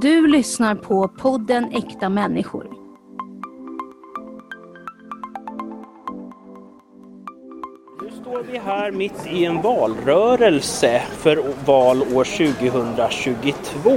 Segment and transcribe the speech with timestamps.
[0.00, 2.66] Du lyssnar på podden Äkta människor.
[8.02, 13.90] Nu står vi här mitt i en valrörelse för val år 2022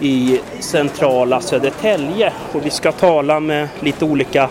[0.00, 4.48] i centrala Södertälje och vi ska tala med lite olika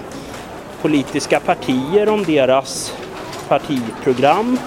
[0.81, 2.97] politiska partier om deras
[3.47, 4.57] partiprogram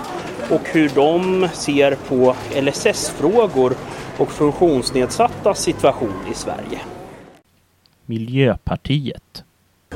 [0.50, 3.74] och hur de ser på LSS-frågor
[4.18, 6.80] och funktionsnedsatta situation i Sverige.
[8.06, 9.44] Miljöpartiet.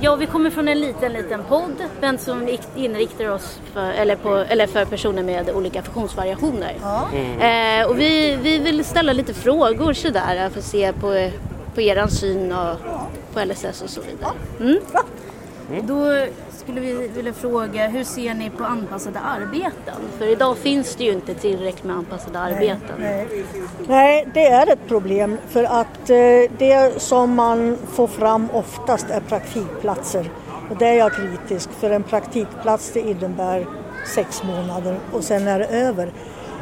[0.01, 4.37] Ja, vi kommer från en liten, liten podd, men som inriktar oss för, eller på,
[4.37, 6.75] eller för personer med olika funktionsvariationer.
[6.81, 7.09] Ja.
[7.15, 7.81] Mm.
[7.81, 11.31] Eh, och vi, vi vill ställa lite frågor sådär för att se på,
[11.75, 12.77] på er syn och
[13.35, 14.33] på LSS och så vidare.
[14.61, 14.79] Mm.
[15.71, 15.87] Mm.
[15.87, 16.27] Då
[16.63, 19.95] skulle vi vilja fråga, hur ser ni på anpassade arbeten?
[20.19, 22.97] För idag finns det ju inte tillräckligt med anpassade arbeten.
[22.99, 23.29] Nej,
[23.89, 24.29] nej.
[24.35, 26.17] det är ett problem för att eh,
[26.59, 30.31] det som man får fram oftast är praktikplatser.
[30.71, 33.67] Och det är jag kritisk för en praktikplats det innebär
[34.15, 36.13] sex månader och sen är det över.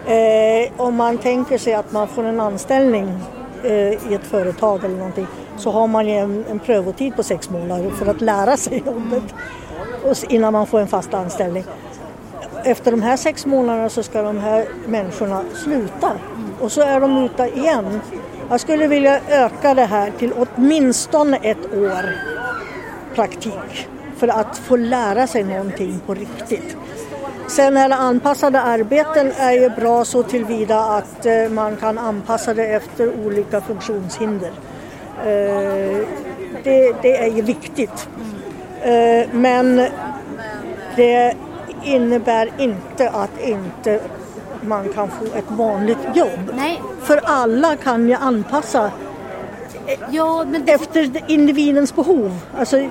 [0.06, 3.18] Eh, om man tänker sig att man får en anställning
[3.64, 5.26] eh, i ett företag eller någonting
[5.56, 9.34] så har man ju en, en prövotid på sex månader för att lära sig jobbet
[10.28, 11.64] innan man får en fast anställning.
[12.64, 16.12] Efter de här sex månaderna så ska de här människorna sluta
[16.60, 18.00] och så är de ute igen.
[18.50, 22.14] Jag skulle vilja öka det här till åtminstone ett år
[23.14, 26.76] praktik för att få lära sig någonting på riktigt.
[27.48, 32.66] Sen är anpassade arbeten är ju bra så tillvida att eh, man kan anpassa det
[32.66, 34.50] efter olika funktionshinder.
[35.18, 36.06] Eh,
[36.64, 38.08] det, det är ju viktigt.
[38.82, 39.76] Eh, men
[40.96, 41.34] det
[41.84, 44.00] innebär inte att inte
[44.60, 46.52] man kan få ett vanligt jobb.
[46.54, 46.82] Nej.
[47.00, 48.90] För alla kan ju anpassa
[50.10, 50.72] ja, det...
[50.72, 52.38] efter individens behov.
[52.58, 52.88] Alltså...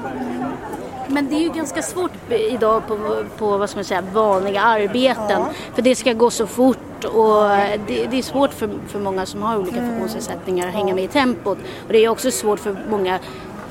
[1.12, 5.42] Men det är ju ganska svårt idag på, på vad ska man säga, vanliga arbeten.
[5.42, 5.50] Ja.
[5.76, 7.44] För det ska gå så fort och
[7.88, 11.08] det, det, är svårt för, för många som har olika funktionsnedsättningar att hänga med i
[11.08, 11.58] tempot.
[11.88, 13.20] Och det är också svårt för många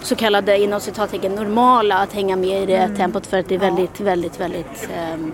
[0.03, 2.97] så kallade inom citattecken normala att hänga med i det mm.
[2.97, 5.33] tempot för att det är väldigt, väldigt, väldigt um,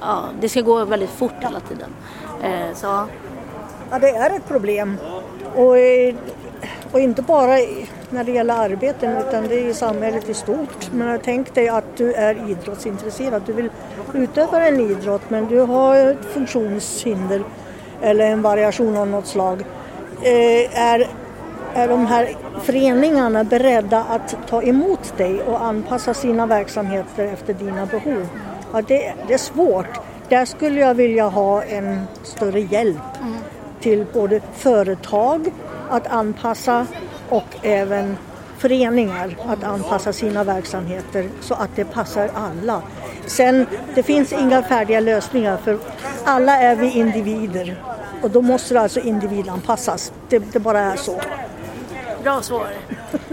[0.00, 1.90] ja, det ska gå väldigt fort hela tiden.
[2.44, 3.06] Uh, så.
[3.90, 4.96] Ja, det är ett problem.
[5.54, 5.76] Och,
[6.92, 7.56] och inte bara
[8.10, 10.90] när det gäller arbeten utan det är i samhället i stort.
[10.92, 13.42] Men tänk dig att du är idrottsintresserad.
[13.46, 13.70] Du vill
[14.14, 17.42] utöva en idrott men du har ett funktionshinder
[18.02, 19.64] eller en variation av något slag.
[20.22, 21.08] Eh, är
[21.74, 27.86] är de här föreningarna beredda att ta emot dig och anpassa sina verksamheter efter dina
[27.86, 28.28] behov?
[28.72, 30.00] Ja, det, det är svårt.
[30.28, 33.34] Där skulle jag vilja ha en större hjälp mm.
[33.80, 35.52] till både företag
[35.90, 36.86] att anpassa
[37.28, 38.16] och även
[38.58, 42.82] föreningar att anpassa sina verksamheter så att det passar alla.
[43.26, 45.78] Sen, det finns inga färdiga lösningar för
[46.24, 47.82] alla är vi individer
[48.22, 50.12] och då måste det alltså individanpassas.
[50.28, 51.20] Det, det bara är så.
[52.22, 52.66] Bra svar.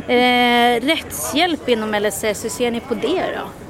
[0.08, 3.70] Eh, rättshjälp inom LSS, hur ser ni på det då?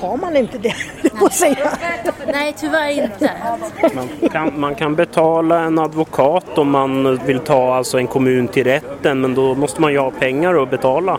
[0.00, 0.74] Har man inte det,
[1.18, 1.70] på säga.
[2.26, 3.30] Nej, tyvärr inte.
[3.94, 8.64] Man kan, man kan betala en advokat om man vill ta alltså en kommun till
[8.64, 11.18] rätten men då måste man ju ha pengar att betala.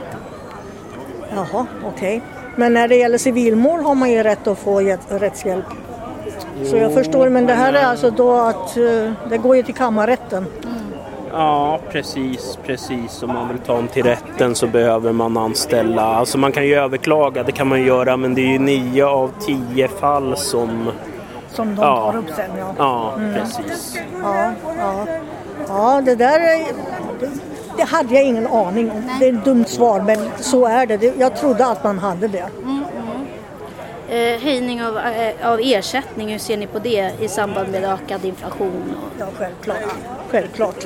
[1.36, 2.18] Jaha, okej.
[2.18, 2.22] Okay.
[2.56, 4.80] Men när det gäller civilmål har man ju rätt att få
[5.10, 5.66] rättshjälp.
[6.64, 9.76] Så jag förstår, men det här är alltså då att uh, det går ju till
[9.76, 10.46] kammarrätten.
[10.64, 10.84] Mm.
[11.32, 13.24] Ja, precis, precis.
[13.24, 16.02] Om man vill ta dem till rätten så behöver man anställa.
[16.02, 19.32] Alltså man kan ju överklaga, det kan man göra, men det är ju nio av
[19.40, 20.92] tio fall som...
[21.50, 22.12] Som de ja.
[22.12, 22.74] tar upp sen, ja.
[22.78, 23.34] Ja, mm.
[23.34, 23.98] precis.
[24.24, 25.06] Ja, ja.
[25.68, 26.58] ja, det där är...
[27.20, 27.30] Det,
[27.78, 29.10] det hade jag ingen aning om.
[29.20, 31.14] Det är ett dumt svar, men så är det.
[31.18, 32.46] Jag trodde att man hade det.
[34.14, 38.26] Eh, höjning av, eh, av ersättning, hur ser ni på det i samband med ökad
[38.26, 38.96] inflation?
[39.20, 39.78] Ja, självklart.
[40.30, 40.86] självklart.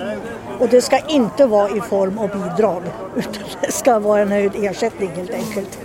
[0.59, 2.83] Och det ska inte vara i form av bidrag
[3.15, 5.79] utan det ska vara en höjd ersättning helt enkelt.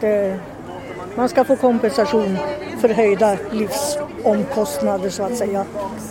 [0.00, 0.38] Det,
[1.14, 2.38] man ska få kompensation
[2.80, 5.64] för höjda livsomkostnader så att säga.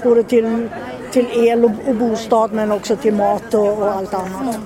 [0.03, 0.69] Både till,
[1.11, 4.59] till el och, och bostad men också till mat och, och allt annat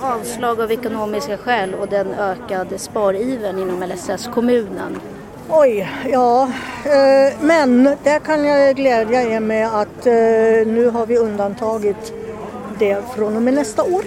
[0.00, 5.00] avslag av ekonomiska skäl och den ökade sparivern inom LSS-kommunen?
[5.48, 6.42] Oj, ja,
[6.84, 10.12] eh, men där kan jag glädja er med att eh,
[10.72, 12.12] nu har vi undantagit
[12.78, 14.04] det från och med nästa år.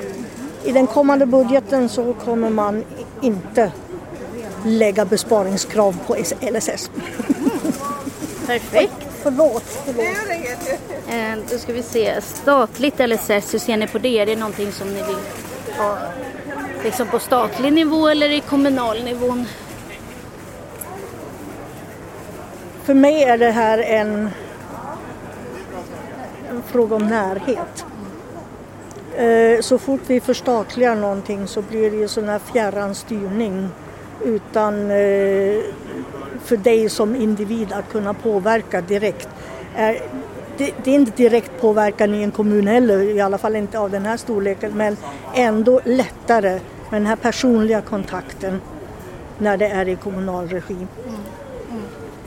[0.63, 2.83] I den kommande budgeten så kommer man
[3.21, 3.71] inte
[4.65, 6.91] lägga besparingskrav på LSS.
[8.45, 8.93] Perfekt.
[9.23, 9.63] förlåt.
[9.85, 10.05] förlåt.
[11.09, 12.21] Eh, då ska vi se.
[12.21, 14.19] Statligt LSS, hur ser ni på det?
[14.19, 15.17] Är det någonting som ni vill
[15.79, 15.97] på,
[16.83, 19.45] liksom på statlig nivå eller i kommunal nivå?
[22.83, 24.29] För mig är det här en,
[26.49, 27.85] en fråga om närhet.
[29.15, 33.69] Eh, så fort vi förstatligar någonting så blir det ju sån här fjärran styrning
[34.25, 35.61] utan eh,
[36.43, 39.29] för dig som individ att kunna påverka direkt.
[40.59, 43.91] Det, det är inte direkt påverkan i en kommun heller, i alla fall inte av
[43.91, 44.97] den här storleken, men
[45.35, 46.51] ändå lättare
[46.89, 48.61] med den här personliga kontakten
[49.37, 50.73] när det är i kommunal regi.
[50.73, 50.87] Mm.
[51.69, 51.83] Mm.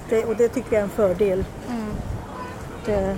[0.08, 1.44] Det, och det tycker jag är en fördel.
[1.68, 1.94] Mm.
[2.86, 3.16] Det,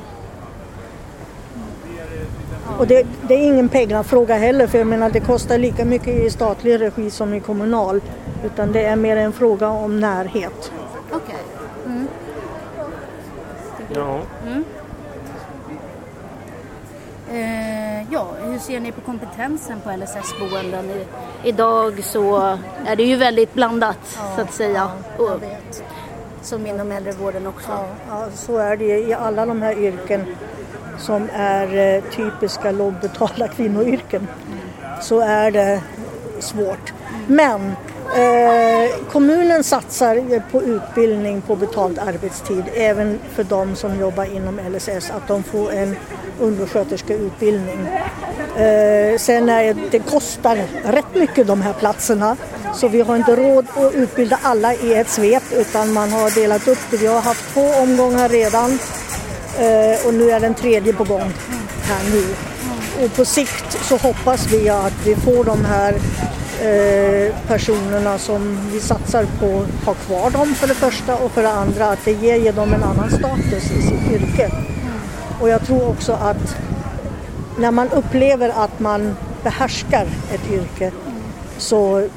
[2.78, 6.30] och det, det, är ingen pengafråga heller för jag menar det kostar lika mycket i
[6.30, 8.00] statlig regi som i kommunal.
[8.44, 10.72] Utan det är mer en fråga om närhet.
[11.10, 11.16] Okej.
[11.16, 11.94] Okay.
[11.94, 12.08] Mm.
[13.94, 14.20] Ja.
[14.46, 14.64] Mm.
[17.34, 20.90] Eh, ja, hur ser ni på kompetensen på LSS-boenden?
[21.44, 22.36] Idag så
[22.86, 24.90] är det ju väldigt blandat ja, så att säga.
[25.18, 25.40] Ja, och,
[26.42, 27.70] som inom äldrevården också.
[27.70, 30.36] Ja, ja, så är det i alla de här yrken
[30.98, 34.28] som är eh, typiska lågbetalda kvinnoyrken.
[34.46, 35.02] Mm.
[35.02, 35.82] Så är det
[36.38, 36.92] svårt.
[37.26, 37.72] Men
[38.12, 45.10] Eh, kommunen satsar på utbildning på betald arbetstid även för de som jobbar inom LSS,
[45.10, 45.96] att de får en
[46.40, 47.88] undersköterskeutbildning.
[48.56, 52.36] Eh, sen är det kostar rätt mycket de här platserna
[52.74, 56.68] så vi har inte råd att utbilda alla i ett svep utan man har delat
[56.68, 56.96] upp det.
[56.96, 58.78] Vi har haft två omgångar redan
[59.58, 61.32] eh, och nu är den tredje på gång
[61.82, 62.24] här nu.
[63.04, 65.94] Och på sikt så hoppas vi att vi får de här
[66.64, 69.46] Eh, personerna som vi satsar på
[69.86, 72.82] ha kvar dem för det första och för det andra att det ger dem en
[72.82, 74.50] annan status i sitt yrke.
[75.40, 76.56] Och jag tror också att
[77.58, 80.92] när man upplever att man behärskar ett yrke
[81.58, 82.08] så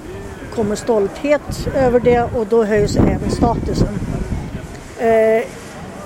[0.55, 3.99] kommer stolthet över det och då höjs även statusen.
[4.99, 5.43] Eh,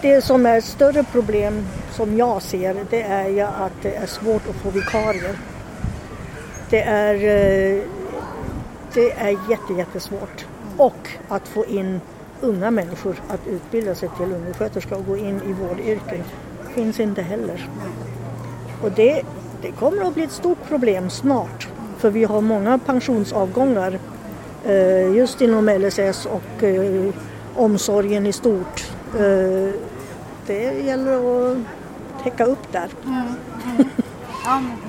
[0.01, 4.05] det som är ett större problem som jag ser det är ju att det är
[4.07, 5.35] svårt att få vikarier.
[6.69, 7.83] Det är eh,
[8.93, 10.45] det är jätte, jättesvårt.
[10.77, 12.01] Och att få in
[12.41, 16.23] unga människor att utbilda sig till undersköterska och gå in i vårdyrken
[16.75, 17.69] finns inte heller.
[18.83, 19.21] Och det,
[19.61, 21.67] det kommer att bli ett stort problem snart
[21.97, 23.99] för vi har många pensionsavgångar
[24.65, 27.13] eh, just inom LSS och eh,
[27.55, 28.91] omsorgen i stort.
[29.15, 29.73] Eh,
[30.47, 31.57] det gäller att
[32.23, 32.89] täcka upp där.
[33.05, 33.17] Mm,
[33.77, 33.89] mm.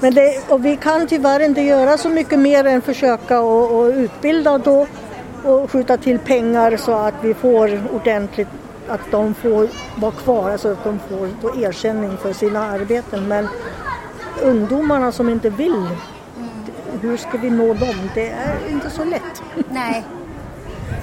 [0.00, 3.86] Men det, och vi kan tyvärr inte göra så mycket mer än försöka och, och
[3.86, 4.86] utbilda då
[5.44, 8.48] och skjuta till pengar så att vi får ordentligt
[8.88, 13.28] att de får vara kvar, alltså att de får då ersättning för sina arbeten.
[13.28, 13.48] Men
[14.42, 15.88] ungdomarna som inte vill,
[17.00, 18.10] hur ska vi nå dem?
[18.14, 19.42] Det är inte så lätt.
[19.70, 20.04] Nej.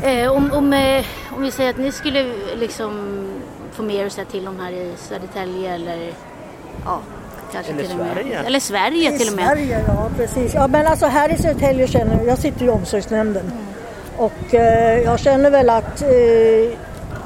[0.03, 1.05] Eh, om, om, eh,
[1.35, 3.25] om vi säger att ni skulle liksom
[3.71, 6.13] få mer att säga till om här i Södertälje eller
[6.85, 7.01] ja,
[7.51, 8.39] Kanske Eller till Sverige.
[8.39, 9.45] Eller Sverige till och med.
[9.45, 10.53] Sverige, ja precis.
[10.53, 13.57] Ja, men alltså här i Södertälje känner jag, jag sitter i omsorgsnämnden mm.
[14.17, 16.09] och eh, jag känner väl att eh,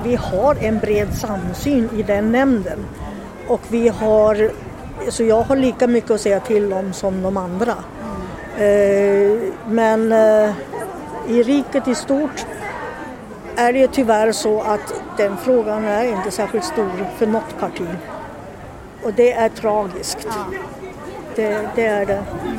[0.03, 2.85] vi har en bred samsyn i den nämnden.
[3.47, 4.51] Och vi har,
[5.09, 7.75] så jag har lika mycket att säga till om som de andra.
[8.57, 9.33] Mm.
[9.37, 10.53] Eh, men eh,
[11.27, 12.45] i riket i stort
[13.55, 17.87] är det tyvärr så att den frågan är inte särskilt stor för något parti.
[19.03, 20.17] Och det är tragiskt.
[20.25, 20.45] Ja.
[21.35, 22.23] Det, det, är det.
[22.43, 22.57] Mm.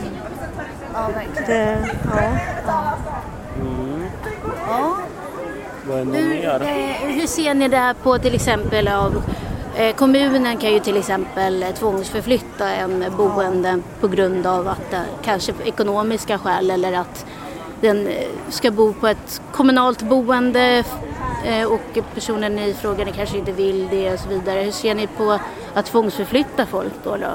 [0.94, 1.46] Ja, verkligen.
[1.46, 1.88] Det,
[2.66, 2.96] ja.
[3.60, 4.06] Mm.
[4.66, 4.96] ja.
[5.86, 6.68] Hur, eh,
[7.00, 9.22] hur ser ni det här på till exempel av
[9.76, 16.38] eh, Kommunen kan ju till exempel tvångsförflytta en boende på grund av att kanske ekonomiska
[16.38, 17.26] skäl eller att
[17.84, 18.14] den eh,
[18.48, 20.84] ska bo på ett kommunalt boende
[21.44, 24.60] eh, och personen i frågan kanske inte vill det och så vidare.
[24.60, 25.38] Hur ser ni på
[25.74, 27.10] att tvångsförflytta folk då?
[27.10, 27.32] då?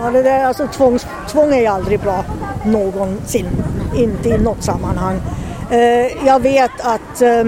[0.00, 2.24] Ja, det där, alltså, tvångs, tvång är ju aldrig bra
[2.64, 3.46] någonsin,
[3.96, 5.20] inte i något sammanhang.
[5.70, 7.44] Eh, jag vet att eh,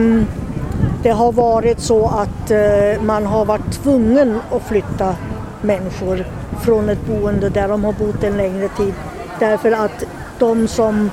[1.03, 5.17] det har varit så att eh, man har varit tvungen att flytta
[5.63, 6.27] människor
[6.63, 8.95] från ett boende där de har bott en längre tid
[9.39, 10.05] därför att
[10.39, 11.11] de som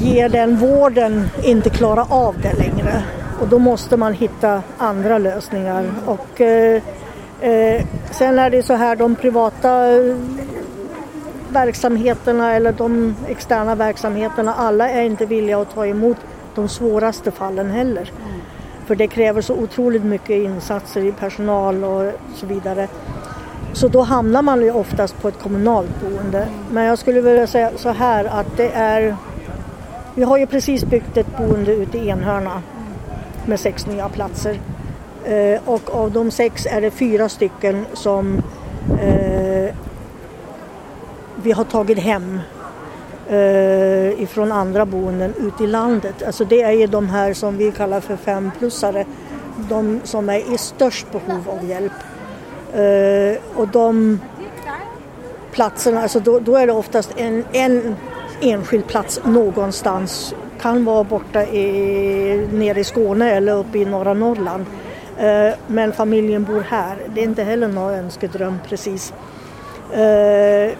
[0.00, 3.02] ger den vården inte klarar av det längre.
[3.40, 5.84] Och då måste man hitta andra lösningar.
[6.06, 6.82] Och, eh,
[7.40, 10.16] eh, sen är det så här, de privata eh,
[11.48, 16.16] verksamheterna eller de externa verksamheterna, alla är inte villiga att ta emot
[16.54, 18.12] de svåraste fallen heller.
[18.86, 22.88] För det kräver så otroligt mycket insatser i personal och så vidare.
[23.72, 26.48] Så då hamnar man ju oftast på ett kommunalt boende.
[26.70, 29.16] Men jag skulle vilja säga så här att det är
[30.14, 32.62] vi har ju precis byggt ett boende ute i Enhörna
[33.46, 34.60] med sex nya platser.
[35.24, 38.42] Eh, och av de sex är det fyra stycken som
[39.00, 39.74] eh,
[41.42, 42.40] vi har tagit hem
[43.28, 46.22] eh, ifrån andra boenden ute i landet.
[46.26, 49.04] Alltså det är ju de här som vi kallar för femplussare.
[49.68, 51.92] De som är i störst behov av hjälp.
[52.72, 54.20] Eh, och de
[55.52, 57.96] platserna, alltså då, då är det oftast en, en
[58.40, 60.34] enskild plats någonstans.
[60.60, 64.66] Kan vara borta i, nere i Skåne eller uppe i norra Norrland.
[65.18, 66.96] Eh, men familjen bor här.
[67.14, 69.12] Det är inte heller någon önskedröm precis.
[69.92, 70.72] Eh,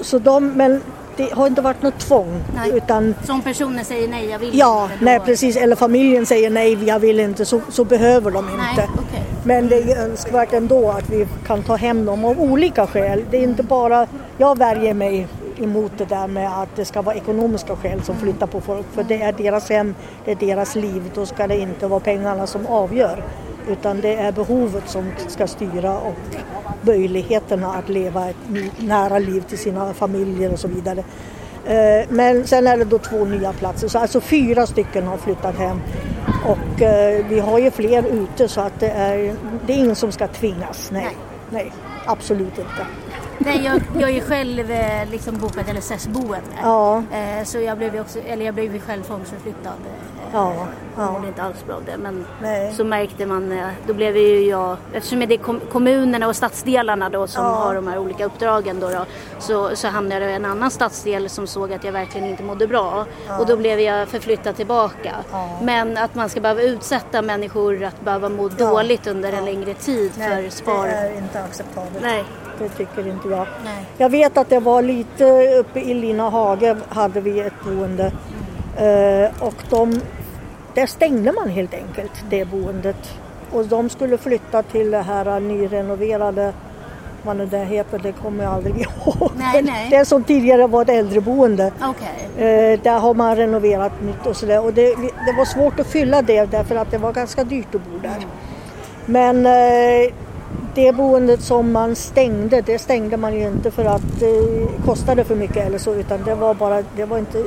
[0.00, 0.80] så de, men
[1.16, 2.44] det har inte varit något tvång.
[2.54, 2.70] Nej.
[2.76, 5.04] Utan, Som personen säger nej, jag vill ja, inte.
[5.04, 5.56] nej precis.
[5.56, 7.44] Eller familjen säger nej, jag vill inte.
[7.44, 8.56] Så, så behöver de inte.
[8.76, 9.24] Nej, okej.
[9.44, 13.24] Men det är önskvärt ändå att vi kan ta hem dem av olika skäl.
[13.30, 14.06] Det är inte bara,
[14.38, 15.26] jag värjer mig
[15.62, 18.86] emot det där med att det ska vara ekonomiska skäl som flyttar på folk.
[18.92, 21.10] För det är deras hem, det är deras liv.
[21.14, 23.24] Då ska det inte vara pengarna som avgör.
[23.68, 26.14] Utan det är behovet som ska styra och
[26.82, 28.36] möjligheterna att leva ett
[28.78, 31.04] nära liv till sina familjer och så vidare.
[31.66, 35.56] Eh, Men sen är det då två nya platser, så alltså fyra stycken har flyttat
[35.56, 35.80] hem.
[36.46, 39.34] Och eh, vi har ju fler ute så att det är,
[39.66, 40.90] det är ingen som ska tvingas.
[40.92, 41.14] Nej, Nej.
[41.50, 41.72] nej
[42.06, 42.86] absolut inte.
[43.38, 46.40] Nej, jag, jag är själv eh, liksom ett LSS-boende.
[46.62, 47.02] Ja.
[47.12, 49.72] Eh, så jag blev ju också, eller jag blev ju själv tvångsförflyttad.
[49.86, 49.92] Eh,
[50.32, 50.54] Ja,
[50.96, 51.12] Jag ja.
[51.12, 51.96] mådde inte alls bra av det.
[51.96, 52.72] Men Nej.
[52.74, 57.08] så märkte man, eh, då blev ju jag, eftersom det är kom, kommunerna och stadsdelarna
[57.08, 57.50] då som Ja.
[57.50, 59.04] har de här olika uppdragen då, då
[59.38, 62.66] så, så hamnade jag i en annan stadsdel som såg att jag verkligen inte mådde
[62.66, 63.06] bra.
[63.40, 65.14] Och då blev jag förflyttad tillbaka.
[65.32, 65.48] Ja.
[65.62, 68.66] Men att man ska behöva utsätta människor att behöva må Ja.
[68.70, 69.44] dåligt under en Ja.
[69.44, 70.86] längre tid för spar.
[70.86, 71.98] det är inte acceptabelt.
[72.02, 72.24] Nej.
[72.58, 73.46] Det tycker inte jag.
[73.64, 73.84] Nej.
[73.98, 75.24] Jag vet att det var lite
[75.58, 78.12] uppe i Lina Hage hade vi ett boende.
[78.76, 80.00] Eh, och de,
[80.74, 83.18] där stängde man helt enkelt det boendet.
[83.52, 86.52] Och de skulle flytta till det här nyrenoverade,
[87.22, 89.30] vad nu det heter, det kommer jag aldrig ihåg.
[89.36, 89.88] Nej, nej.
[89.90, 91.72] Det som tidigare var ett äldreboende.
[91.82, 92.46] Okej.
[92.48, 94.64] Eh, där har man renoverat nytt och sådär.
[94.64, 94.94] Och det,
[95.26, 98.26] det var svårt att fylla det därför att det var ganska dyrt att bo där.
[99.06, 100.12] Men eh,
[100.78, 105.34] det boendet som man stängde, det stängde man ju inte för att det kostade för
[105.34, 107.44] mycket eller så utan det var bara, det var inte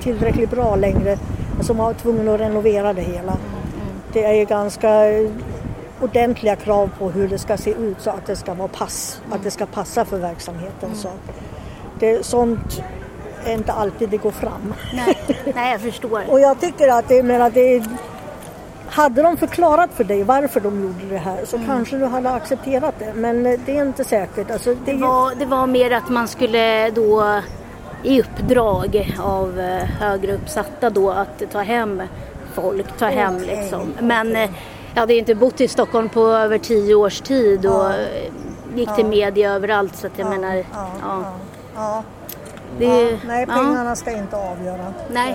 [0.00, 1.18] tillräckligt bra längre.
[1.56, 3.36] Alltså man var tvungen att renovera det hela.
[4.12, 4.88] Det är ju ganska
[6.00, 9.42] ordentliga krav på hur det ska se ut så att det ska vara pass, att
[9.42, 10.94] det ska passa för verksamheten.
[10.94, 11.08] Så
[11.98, 12.82] det, sånt
[13.44, 14.74] är inte alltid det går fram.
[14.94, 15.18] Nej.
[15.54, 16.22] Nej, jag förstår.
[16.28, 17.82] Och jag tycker att det, menar, det
[18.94, 22.94] hade de förklarat för dig varför de gjorde det här så kanske du hade accepterat
[22.98, 23.12] det.
[23.14, 24.50] Men eh, det är inte säkert.
[24.50, 27.40] Alltså, det, Det var, det var mer att man skulle då
[28.02, 32.02] i uppdrag av eh, högre uppsatta då att ta hem
[32.54, 33.92] folk, ta hem Okej, liksom.
[34.00, 34.50] Men eh,
[34.94, 37.90] jag hade ju inte bott i Stockholm på över tio års tid och
[38.74, 38.80] Ja.
[38.80, 40.88] gick till media överallt så att jag menar, ja, ja.
[41.02, 41.32] ja,
[41.76, 42.02] ja,
[42.78, 43.18] Det.
[43.26, 44.94] Nej, pengarna ska inte avgöra.
[45.12, 45.34] Nej.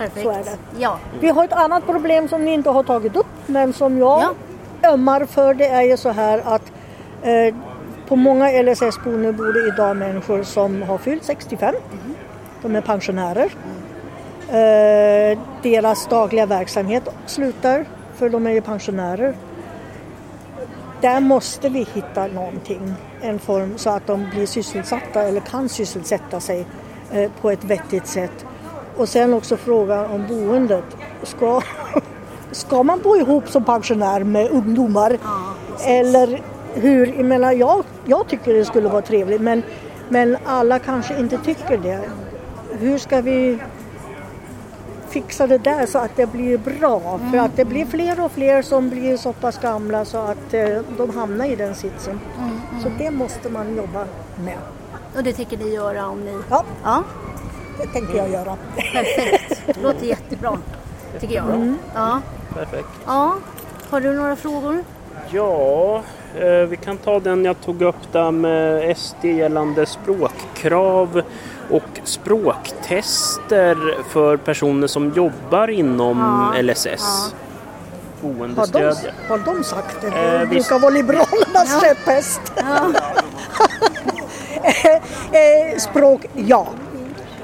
[0.00, 0.22] Perfekt.
[0.26, 0.56] så är det.
[0.78, 0.98] Ja.
[1.20, 4.22] Vi har ett annat problem som ni inte har tagit upp men som jag
[4.82, 4.92] Ja.
[4.92, 5.54] ömmar för.
[5.54, 6.72] Det är ju så här att
[7.22, 7.54] eh,
[8.08, 11.74] på många LSS-boenden bor det idag människor som har fyllt 65.
[12.62, 13.50] De är pensionärer.
[14.48, 19.34] Eh, deras dagliga verksamhet slutar för de är ju pensionärer.
[21.00, 26.40] Där måste vi hitta någonting, en form så att de blir sysselsatta eller kan sysselsätta
[26.40, 26.66] sig
[27.12, 28.46] eh, på ett vettigt sätt.
[29.00, 30.84] Och sen också frågan om boendet.
[31.22, 31.62] Ska,
[32.52, 35.18] ska man bo ihop som pensionär med ungdomar?
[35.86, 36.42] eller
[36.74, 37.14] hur?
[37.16, 39.62] Jag, menar, jag, jag tycker det skulle vara trevligt men,
[40.08, 42.00] men alla kanske inte tycker det.
[42.70, 43.58] Hur ska vi
[45.08, 47.20] fixa det där så att det blir bra?
[47.30, 50.78] För att det blir fler och fler som blir så pass gamla så att eh,
[50.96, 52.20] de hamnar i den sitsen.
[52.82, 54.06] Så det måste man jobba
[54.44, 54.58] med.
[55.16, 56.38] Och det tänker ni göra om ni...
[56.50, 57.02] Ja, Ja,
[57.92, 58.56] tänker jag göra.
[58.92, 59.62] perfekt.
[59.66, 60.58] Det låter jättebra,
[61.20, 61.44] tycker jag.
[61.46, 61.78] Mm.
[61.94, 62.20] Ja.
[62.54, 62.88] Perfekt.
[63.06, 63.34] ja.
[63.90, 64.84] Har du några frågor?
[65.30, 66.02] Ja,
[66.38, 71.22] eh, vi kan ta den jag tog upp där med SD gällande språkkrav
[71.70, 73.76] och språktester
[74.08, 76.18] för personer som jobbar inom
[76.54, 77.34] Ja, LSS.
[78.22, 78.96] Har de, Boendestöd.
[79.28, 80.10] har de sagt det?
[80.10, 80.70] Det Eh, brukar visst.
[80.70, 82.40] vara Liberalernas käpphäst.
[82.56, 82.90] Ja.
[85.32, 86.66] Eh, Språk, ja.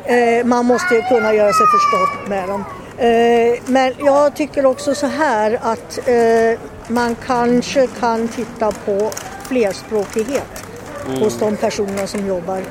[0.07, 2.65] Eh, Man måste kunna göra sig förstådd med dem.
[2.99, 9.11] Eh, men jag tycker också så här att eh, man kanske kan titta på
[9.49, 10.65] flerspråkighet
[11.09, 11.21] mm.
[11.21, 12.63] hos de personer som jobbar.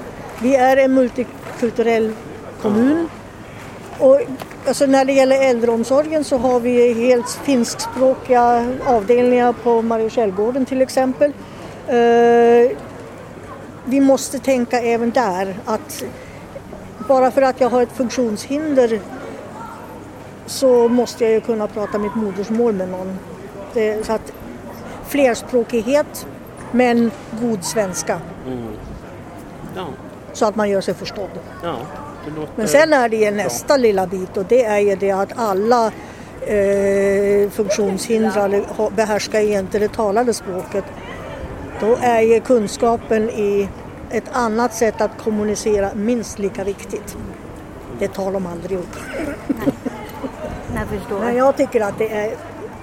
[0.41, 2.13] Vi är en multikulturell
[2.61, 3.09] kommun
[3.99, 4.21] och
[4.67, 11.33] alltså när det gäller äldreomsorgen så har vi helt finskspråkiga avdelningar på Mariakällgården till exempel.
[13.85, 16.03] Vi måste tänka även där att
[17.07, 18.99] bara för att jag har ett funktionshinder
[20.45, 23.19] så måste jag ju kunna prata mitt modersmål med någon.
[23.73, 24.33] Det, så att
[25.07, 26.27] flerspråkighet
[26.71, 28.21] men god svenska.
[28.47, 28.67] Mm.
[29.75, 29.85] Ja.
[30.33, 31.29] Så att man gör sig förstådd.
[31.63, 31.75] Ja,
[32.55, 35.91] men sen är det ju nästa lilla bit och det är ju det att alla
[36.41, 40.83] eh, funktionshindrade behärskar inte det talade språket.
[41.79, 43.69] Då är ju kunskapen i
[44.17, 47.17] ett annat sätt att kommunicera minst lika viktigt.
[47.99, 48.95] Det tar de aldrig upp.
[50.75, 51.19] Jag förstår.
[51.19, 52.35] Men jag tycker att det är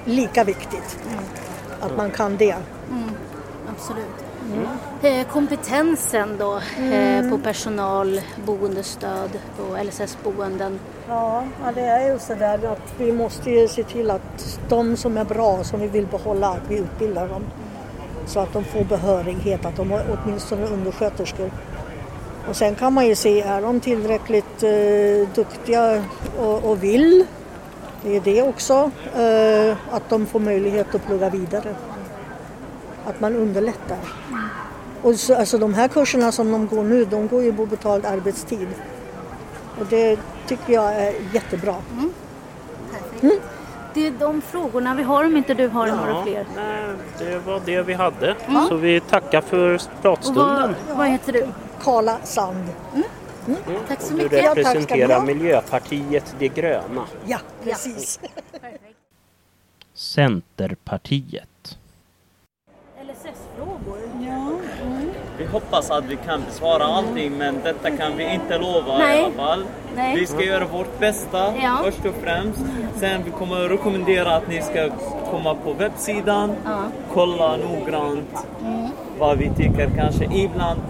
[0.04, 1.24] lika viktigt mm.
[1.80, 2.56] att man kan det.
[2.90, 3.10] Mm.
[3.76, 4.24] Absolut.
[4.52, 4.66] Mm.
[5.02, 7.30] Eh, kompetensen då eh, mm.
[7.30, 10.78] på personal, boendestöd och LSS-boenden?
[11.08, 15.16] Ja, det är ju så där att vi måste ju se till att de som
[15.16, 17.42] är bra, som vi vill behålla, att vi utbildar dem.
[18.26, 21.50] Så att de får behörighet, att de är åtminstone undersköterskor.
[22.48, 26.04] Och sen kan man ju se, är de tillräckligt eh, duktiga
[26.38, 27.26] och, och vill
[28.02, 31.74] det är det också, eh, att de får möjlighet att plugga vidare.
[33.06, 33.98] Att man underlättar.
[35.02, 38.06] Och så, alltså de här kurserna som de går nu, de går ju på betald
[38.06, 38.68] arbetstid.
[39.80, 41.76] Och det tycker jag är jättebra.
[41.92, 42.12] Mm.
[43.94, 44.18] Mm.
[44.18, 46.46] Det är de frågorna vi har om inte du har ja, några fler.
[46.56, 48.37] Nej, det var det vi hade.
[48.49, 48.66] Mm.
[48.68, 50.75] Så vi tackar för pratstunden.
[50.88, 51.46] Vad, vad, heter du?
[51.80, 52.68] Karla Sand.
[52.94, 53.04] Mm.
[53.46, 53.80] Mm.
[53.88, 54.30] Tack så mycket.
[54.30, 57.06] Du representerar ja, Miljöpartiet De gröna.
[57.26, 58.20] Ja, precis.
[59.94, 61.78] Centerpartiet.
[63.02, 63.99] LSS-frågor?
[64.20, 64.52] Ja.
[64.83, 65.11] Mm.
[65.42, 69.20] Vi hoppas att vi kan besvara allting men detta kan vi inte lova Nej.
[69.20, 69.64] i alla fall.
[69.96, 70.16] Nej.
[70.16, 71.81] Vi ska göra vårt bästa ja.
[71.85, 72.61] först och främst.
[72.96, 74.90] Sen vi kommer att rekommendera att ni ska
[75.31, 76.83] komma på webbsidan, ja.
[77.12, 78.88] kolla noggrant mm.
[79.18, 80.81] vad vi tycker kanske ibland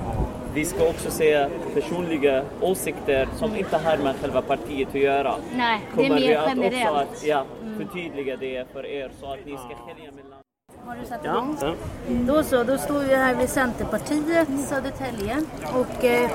[0.55, 5.35] vi ska också se personliga åsikter som inte har med själva partiet att göra.
[5.57, 6.91] Nej, det är mer vi att generellt.
[6.91, 7.79] Också att, ja, mm.
[7.79, 10.42] förtydliga det för er så att ni ska skilja mellan
[10.87, 11.57] har du satt igång?
[11.61, 11.75] Ja.
[12.09, 15.37] Då så, då står vi här vid Centerpartiet, Södertälje.
[15.75, 16.31] Och eh,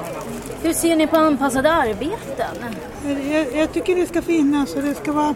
[0.61, 2.75] hur ser ni på anpassade arbeten?
[3.31, 5.35] Jag, jag tycker det ska finnas och det ska vara...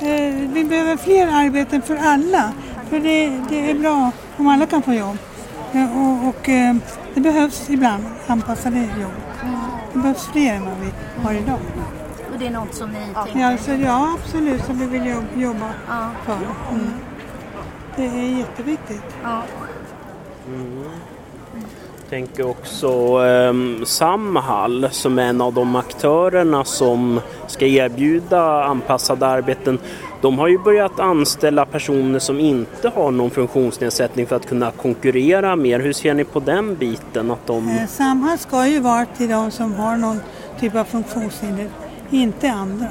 [0.00, 2.52] Eh, vi behöver fler arbeten för alla.
[2.90, 5.18] För det, det är bra om alla kan få jobb.
[5.72, 6.76] Eh, och, och eh,
[7.14, 9.12] det behövs ibland anpassade jobb.
[9.42, 9.54] Mm.
[9.92, 11.60] Det behövs fler än vad vi har idag.
[12.32, 13.24] Och det är något som ni ja.
[13.24, 13.40] tänker?
[13.40, 16.10] Ja, så, ja absolut, som vi vill jobba ja.
[16.24, 16.34] för.
[16.70, 16.92] Mm.
[17.98, 19.02] Det är jätteviktigt.
[19.22, 19.42] Ja.
[20.46, 20.84] Mm.
[22.10, 29.78] Tänker också um, Samhall som är en av de aktörerna som ska erbjuda anpassade arbeten
[30.20, 35.56] de har ju börjat anställa personer som inte har någon funktionsnedsättning för att kunna konkurrera
[35.56, 35.80] mer.
[35.80, 37.30] Hur ser ni på den biten?
[37.30, 37.68] Att de...
[37.68, 40.20] Eh, Samhall ska ju vara till de som har någon
[40.60, 41.68] typ av funktionshinder,
[42.10, 42.88] inte andra.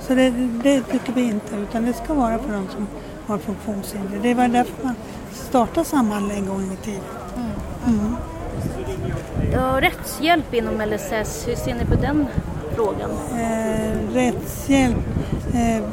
[0.00, 0.30] Så det,
[0.62, 2.86] det tycker vi inte, utan det ska vara för de som
[3.26, 4.18] har funktionshinder.
[4.22, 4.94] Det var därför man
[5.32, 7.00] startade Samhall en gång i tiden.
[7.36, 7.98] Mm.
[7.98, 8.16] Mm.
[9.52, 12.26] Ja, rättshjälp inom LSS, hur ser ni på den
[12.76, 13.10] frågan?
[13.32, 14.96] Eh, rättshjälp
[15.54, 15.84] eh,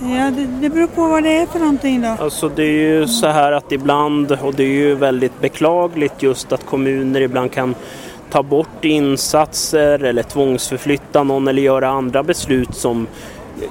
[0.00, 2.08] Ja, det, det beror på vad det är för någonting då.
[2.08, 6.52] Alltså det är ju så här att ibland, och det är ju väldigt beklagligt just
[6.52, 7.74] att kommuner ibland kan
[8.30, 13.06] ta bort insatser eller tvångsförflytta någon eller göra andra beslut som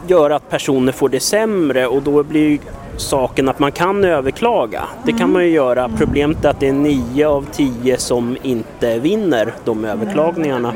[0.08, 2.60] gör att personer får det sämre och då blir
[2.98, 4.84] saken att man kan överklaga.
[5.06, 5.90] Det kan man ju göra.
[5.98, 10.74] Problemet är att det är nio av tio som inte vinner de överklagningarna.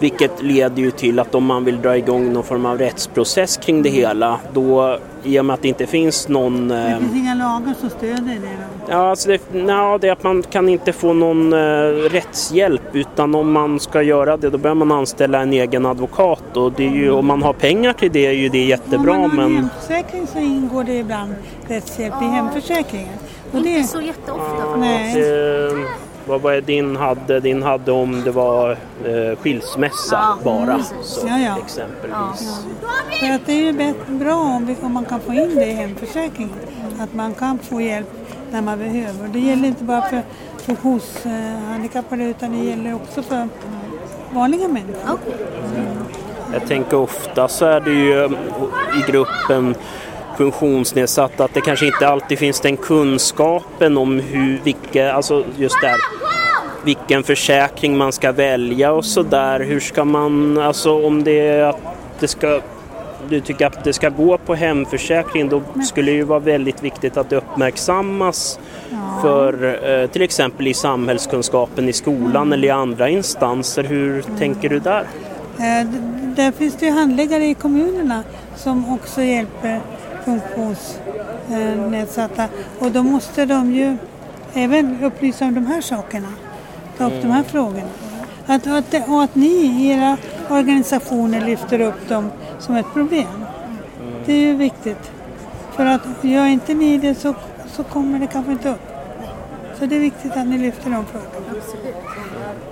[0.00, 3.82] Vilket leder ju till att om man vill dra igång någon form av rättsprocess kring
[3.82, 6.68] det hela då i och med att det inte finns någon...
[6.68, 8.92] Det finns eh, inga lagar som stöder det då?
[8.92, 11.58] Ja, alltså det, na, det är att man kan inte få någon eh,
[12.10, 16.72] rättshjälp utan om man ska göra det då behöver man anställa en egen advokat och
[16.72, 19.12] det är ju, om man har pengar till det är ju det jättebra.
[19.12, 19.56] Om man har men...
[19.56, 21.34] hemförsäkring så ingår det ibland
[21.68, 23.18] rättshjälp i hemförsäkringen.
[23.52, 23.84] Och inte det...
[23.84, 24.56] så jätteofta.
[24.58, 25.14] Ja, Nej.
[25.14, 27.40] Det vad var din hade?
[27.40, 28.70] Din hade om det var
[29.04, 30.82] eh, skilsmässa ja, bara.
[31.02, 31.58] Så, ja, ja.
[31.64, 32.62] Exempelvis.
[32.82, 32.88] Ja.
[33.20, 36.54] För att det är ju bra om, om man kan få in det i hemförsäkringen.
[37.00, 38.08] Att man kan få hjälp
[38.50, 39.28] när man behöver.
[39.28, 40.22] Det gäller inte bara för
[40.56, 43.48] funktionshandikappade utan det gäller också för
[44.32, 45.18] vanliga människor.
[45.76, 45.96] Mm.
[46.52, 48.24] Jag tänker ofta så är det ju
[48.98, 49.74] i gruppen
[50.36, 55.96] funktionsnedsatta att det kanske inte alltid finns den kunskapen om hur, vilka, alltså just där
[56.84, 59.60] vilken försäkring man ska välja och så där.
[59.60, 61.80] Hur ska man, alltså om det är att
[62.20, 62.60] det ska
[63.28, 67.16] du tycker att det ska gå på hemförsäkring då skulle det ju vara väldigt viktigt
[67.16, 68.58] att det uppmärksammas
[69.22, 72.52] för eh, till exempel i samhällskunskapen i skolan mm.
[72.52, 73.84] eller i andra instanser.
[73.84, 74.38] Hur mm.
[74.38, 75.06] tänker du där?
[75.58, 75.86] Eh,
[76.36, 78.22] där finns det ju handläggare i kommunerna
[78.56, 79.80] som också hjälper
[80.26, 83.96] funktionsnedsatta och då måste de ju
[84.54, 86.28] även upplysa om de här sakerna,
[86.98, 87.22] ta upp mm.
[87.22, 87.50] de här mm.
[87.50, 87.88] frågorna.
[88.46, 90.16] Att, att, och att ni i era
[90.50, 93.44] organisationer lyfter upp dem som ett problem.
[94.26, 95.10] Det är ju viktigt.
[95.72, 97.34] För att gör inte ni det så,
[97.66, 98.86] så kommer det kanske inte upp.
[99.78, 101.58] Så det är viktigt att ni lyfter de frågorna.
[101.58, 101.94] Absolut.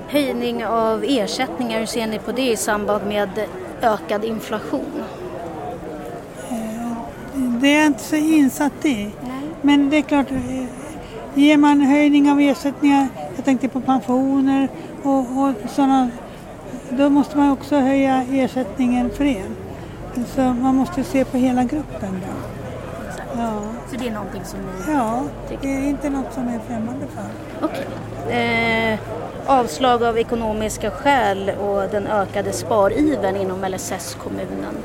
[0.08, 3.28] Höjning av ersättningar, hur ser ni på det i samband med
[3.82, 5.02] ökad inflation?
[7.64, 9.10] Det är jag inte så insatt i.
[9.62, 10.26] Men det är klart,
[11.34, 14.68] ger man höjning av ersättningar, jag tänkte på pensioner
[15.02, 16.10] och, och sådana,
[16.90, 19.44] då måste man också höja ersättningen för er.
[20.34, 22.34] Så man måste se på hela gruppen då.
[23.36, 23.60] Ja.
[23.90, 25.68] Så det är någonting som ni Ja, tycker?
[25.68, 27.26] det är inte något som är främmande för.
[27.66, 27.86] Okej.
[28.24, 28.92] Okay.
[28.92, 28.98] Eh,
[29.46, 34.76] avslag av ekonomiska skäl och den ökade spariven inom LSS-kommunen.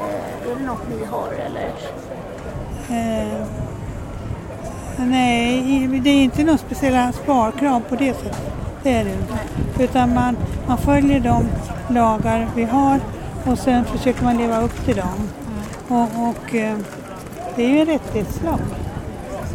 [0.00, 1.72] Eh, är det något ni har eller?
[2.90, 3.46] Eh,
[4.98, 8.42] nej, det är inte några speciella sparkrav på det sättet.
[8.82, 9.84] Det är det inte.
[9.84, 10.36] Utan man,
[10.68, 11.44] man följer de
[11.94, 13.00] lagar vi har
[13.46, 15.28] och sen försöker man leva upp till dem.
[15.88, 16.76] Och, och eh,
[17.56, 18.58] det är ju en rättighetslag,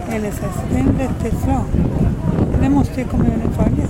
[0.09, 0.41] LSS.
[0.71, 1.63] Det är en rättighetslag.
[2.61, 3.87] Det måste ju kommunen följa.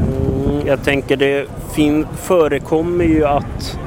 [0.00, 3.78] Mm, jag tänker det fin- förekommer ju att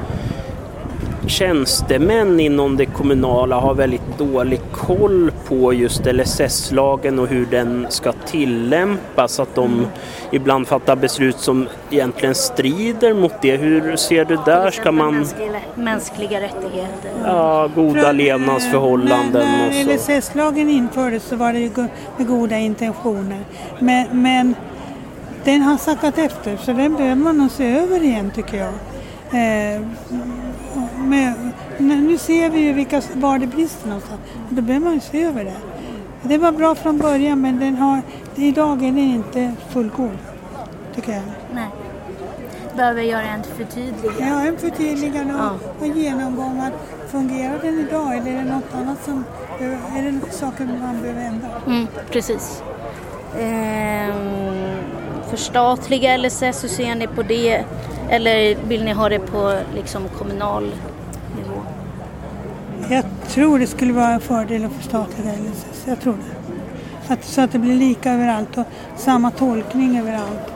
[1.26, 8.12] tjänstemän inom det kommunala har väldigt dålig koll på just LSS-lagen och hur den ska
[8.12, 9.40] tillämpas.
[9.40, 9.86] Att de
[10.30, 13.56] ibland fattar beslut som egentligen strider mot det.
[13.56, 14.70] Hur ser du där?
[14.70, 15.26] Ska man...
[15.74, 17.10] Mänskliga rättigheter.
[17.24, 19.46] Ja, goda levnadsförhållanden.
[19.46, 21.70] När, när LSS-lagen infördes så var det ju
[22.16, 23.40] med goda intentioner.
[23.78, 24.54] Men, men
[25.44, 28.72] den har sackat efter så den behöver man nog se över igen tycker jag.
[29.32, 29.80] Eh,
[31.10, 31.34] med,
[31.78, 34.20] nu ser vi ju vilka, var det brister någonstans.
[34.48, 35.56] Då behöver man ju se över det.
[36.22, 38.02] Det var bra från början men den har,
[38.36, 40.18] idag är den inte fullgod.
[40.94, 41.22] Tycker jag.
[41.54, 41.68] Nej.
[42.76, 44.24] Behöver göra en förtydligande.
[44.28, 45.58] Ja, en förtydligande och, ja.
[45.80, 46.60] och genomgång.
[46.60, 46.72] Att
[47.10, 49.24] fungerar den idag eller är det något annat som,
[49.96, 51.48] är det saker man behöver ändra?
[51.66, 52.62] Mm, precis.
[53.38, 54.76] Ehm,
[55.30, 57.64] förstatliga LSS, hur ser ni på det?
[58.10, 60.72] Eller vill ni ha det på liksom, kommunal?
[62.90, 65.84] Jag tror det skulle vara en fördel att förstatliga LSS.
[65.86, 67.12] Jag tror det.
[67.12, 68.64] Att, så att det blir lika överallt och
[68.96, 70.52] samma tolkning överallt.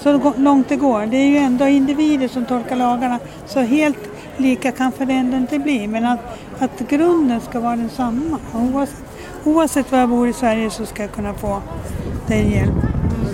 [0.00, 1.06] Så långt det går.
[1.06, 3.18] Det är ju ändå individer som tolkar lagarna.
[3.46, 3.98] Så helt
[4.36, 5.86] lika kanske det ändå inte bli.
[5.86, 6.20] Men att,
[6.58, 8.38] att grunden ska vara densamma.
[8.54, 9.04] Oavsett,
[9.44, 11.62] oavsett var jag bor i Sverige så ska jag kunna få
[12.26, 12.74] den hjälp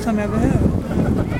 [0.04, 1.39] som jag behöver.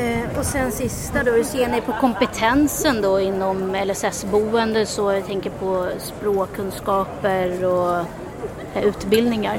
[0.00, 4.86] Eh, och sen sista då, hur ser ni på kompetensen då inom LSS-boende?
[4.86, 7.96] Så jag tänker på språkkunskaper och
[8.74, 9.58] eh, utbildningar.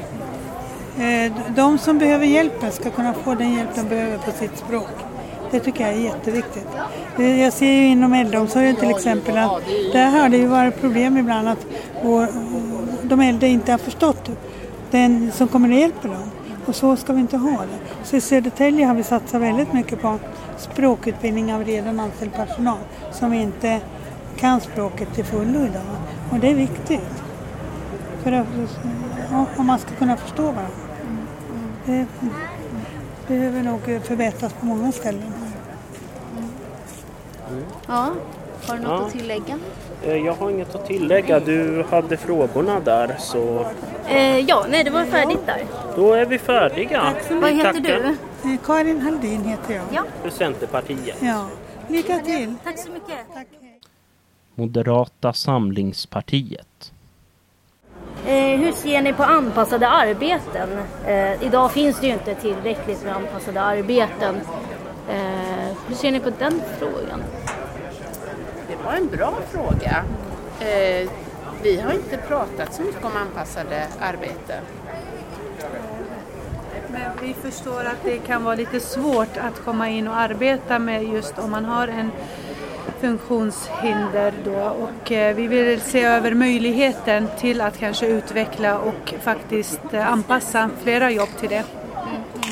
[0.97, 4.89] Eh, de som behöver hjälpen ska kunna få den hjälp de behöver på sitt språk.
[5.51, 6.67] Det tycker jag är jätteviktigt.
[7.19, 9.61] Eh, jag ser ju inom äldreomsorgen till exempel att
[9.93, 11.65] där har det ju varit problem ibland att
[12.03, 12.27] vår,
[13.03, 14.29] de äldre inte har förstått
[14.91, 16.31] den som kommer och hjälper dem.
[16.65, 18.05] Och så ska vi inte ha det.
[18.05, 20.19] Så i Södertälje har vi satsat väldigt mycket på
[20.57, 22.79] språkutbildning av redan anställd personal
[23.11, 23.81] som inte
[24.37, 25.81] kan språket till fullo idag.
[26.31, 27.23] Och det är viktigt.
[28.23, 28.47] För att,
[29.57, 30.71] om man ska kunna förstå varandra.
[31.85, 32.05] Det
[33.27, 35.33] behöver nog förbättras på många ställen.
[37.87, 38.09] Ja,
[38.67, 39.05] har du något ja.
[39.05, 39.59] att tillägga?
[40.03, 41.39] Eh, jag har inget att tillägga.
[41.39, 43.65] Du hade frågorna där så...
[44.07, 45.65] Eh, ja, nej det var färdigt där.
[45.95, 47.13] Då är vi färdiga.
[47.31, 48.17] Vad heter du?
[48.49, 49.83] Eh, Karin Halldin heter jag.
[49.93, 50.03] Ja.
[50.23, 51.17] För Centerpartiet.
[51.21, 51.47] Ja.
[51.87, 52.55] Lycka till.
[52.63, 53.25] Tack så mycket.
[53.33, 53.47] Tack.
[54.55, 56.91] Moderata samlingspartiet.
[58.25, 60.69] Eh, hur ser ni på anpassade arbeten?
[61.07, 64.35] Eh, idag finns det ju inte tillräckligt med anpassade arbeten.
[65.09, 67.23] Eh, hur ser ni på den frågan?
[68.91, 70.03] Det var en bra fråga.
[70.59, 71.09] Eh,
[71.63, 74.63] vi har inte pratat så mycket om anpassade arbeten.
[76.87, 81.03] Men vi förstår att det kan vara lite svårt att komma in och arbeta med
[81.03, 82.11] just om man har en
[82.99, 89.93] funktionshinder då och eh, vi vill se över möjligheten till att kanske utveckla och faktiskt
[89.93, 91.63] eh, anpassa flera jobb till det.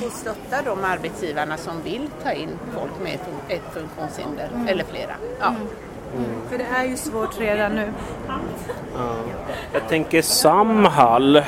[0.06, 4.68] Och stötta de arbetsgivarna som vill ta in folk med ett funktionshinder mm.
[4.68, 5.16] eller flera.
[5.40, 5.48] Ja.
[5.48, 5.68] Mm.
[6.16, 6.30] Mm.
[6.50, 7.92] För det är ju svårt redan nu.
[8.28, 8.34] Ja.
[9.74, 11.44] Jag tänker Samhall eh,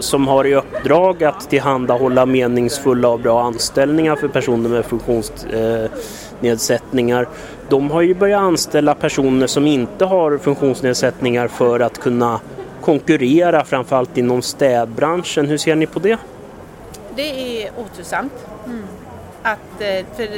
[0.00, 7.22] som har i uppdrag att tillhandahålla meningsfulla och bra anställningar för personer med funktionsnedsättningar.
[7.22, 7.28] Eh,
[7.68, 12.40] de har ju börjat anställa personer som inte har funktionsnedsättningar för att kunna
[12.80, 15.46] konkurrera framförallt inom städbranschen.
[15.46, 16.18] Hur ser ni på det?
[17.16, 18.46] Det är otursamt.
[18.66, 18.82] Mm.
[19.42, 20.28] Att, eh, för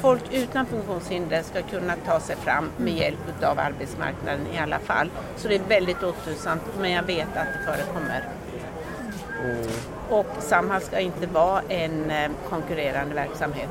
[0.00, 5.10] folk utan funktionshinder ska kunna ta sig fram med hjälp av arbetsmarknaden i alla fall.
[5.36, 8.24] Så det är väldigt otursamt men jag vet att det förekommer.
[9.44, 9.66] Mm.
[10.08, 13.68] Och Samhall ska inte vara en eh, konkurrerande verksamhet.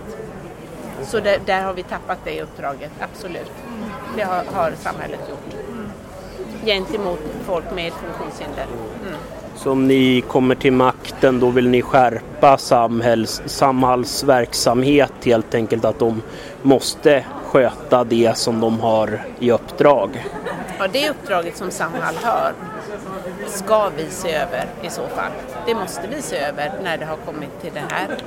[1.04, 3.52] Så det, där har vi tappat det uppdraget, absolut.
[4.16, 5.56] Det har, har samhället gjort.
[6.66, 8.66] Gentemot folk med funktionshinder.
[9.08, 9.39] Mm.
[9.64, 15.86] Så om ni kommer till makten då vill ni skärpa samhälls, Samhalls verksamhet helt enkelt
[15.86, 16.22] att de
[16.62, 20.26] måste sköta det som de har i uppdrag?
[20.80, 22.54] Ja, det uppdraget som Samhall har
[23.48, 25.32] ska vi se över i så fall.
[25.66, 28.18] Det måste vi se över när det har kommit till det här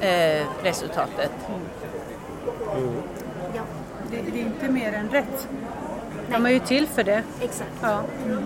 [0.00, 1.30] eh, resultatet.
[2.76, 3.02] Mm.
[4.10, 5.48] Det, det, är inte mer än rätt.
[6.30, 7.22] De är ju till för det.
[7.40, 7.70] Exakt.
[7.82, 8.02] Ja.
[8.26, 8.44] Mm.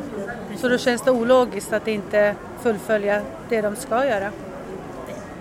[0.57, 4.31] Så då känns det ologiskt att inte fullfölja det de ska göra.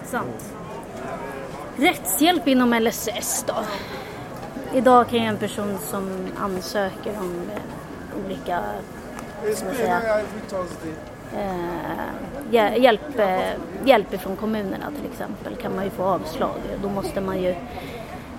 [0.06, 0.54] Sant.
[1.78, 3.56] Rättshjälp inom LSS då?
[4.74, 8.64] Idag kan ju en person som ansöker om eh, olika
[9.56, 10.22] ska man säga,
[12.52, 13.40] eh, hjälp, eh,
[13.86, 16.56] hjälp från kommunerna till exempel kan man ju få avslag.
[16.82, 17.56] Då måste man ju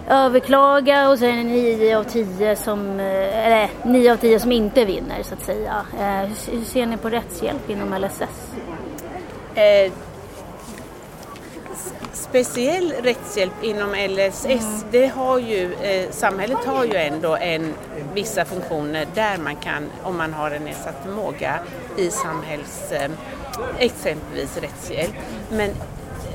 [0.09, 4.53] överklaga och sen är det 9 av 10 som, eh, eller 9 av 10 som
[4.53, 5.87] inte vinner så att säga.
[6.01, 8.55] Eh, hur ser ni på rättshjälp inom LSS?
[9.55, 9.93] Eh,
[12.35, 14.83] speciell rättshjälp inom LSS, mm.
[14.91, 17.75] det har ju, eh, samhället har ju ändå en,
[18.15, 21.59] vissa funktioner där man kan, om man har en nedsatt förmåga
[21.97, 23.11] i samhälls, eh,
[23.79, 25.15] exempelvis rättshjälp.
[25.51, 25.71] Men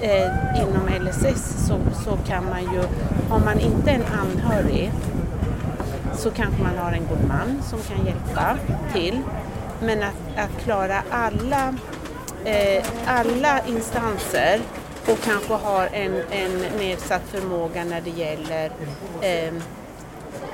[0.02, 2.84] eh, inom LSS så, så kan man ju,
[3.30, 4.92] har man inte en anhörig
[6.20, 8.58] så kanske man har en god man som kan hjälpa
[8.94, 9.22] till.
[9.82, 11.76] Men att, att klara alla,
[12.46, 14.60] eh, alla instanser
[15.08, 18.72] och kanske har en, en nedsatt förmåga när det gäller
[19.22, 19.54] eh,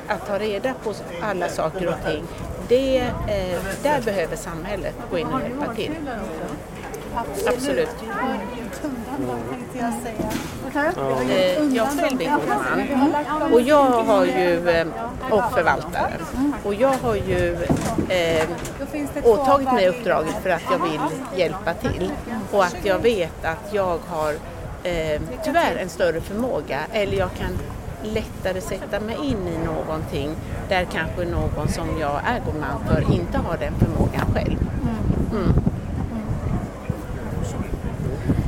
[0.08, 2.24] att ta reda på alla saker och ting.
[2.68, 5.92] Det, eh, där behöver samhället gå in och hjälpa till.
[7.48, 7.90] Absolut.
[11.74, 13.54] Jag själv är god man.
[13.54, 14.88] Och jag har ju, eh,
[15.30, 16.22] och förvaltaren,
[16.64, 17.58] och jag har ju
[18.10, 18.48] eh,
[19.24, 21.02] åtagit mig uppdraget för att jag vill
[21.40, 22.12] hjälpa till.
[22.52, 24.34] Och att jag vet att jag har
[24.84, 26.80] eh, tyvärr en större förmåga.
[26.92, 27.60] Eller jag kan
[28.04, 30.36] lättare sätta mig in i någonting
[30.70, 34.58] där kanske någon som jag är god man för inte har den förmågan själv.
[35.32, 35.75] Mm.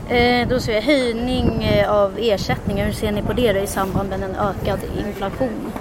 [0.09, 2.85] Eh, då ser vi höjning eh, av ersättningar.
[2.85, 5.71] Hur ser ni på det då, i samband med en ökad inflation?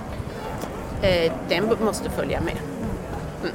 [1.02, 2.56] Eh, den måste följa med.
[3.42, 3.54] Mm.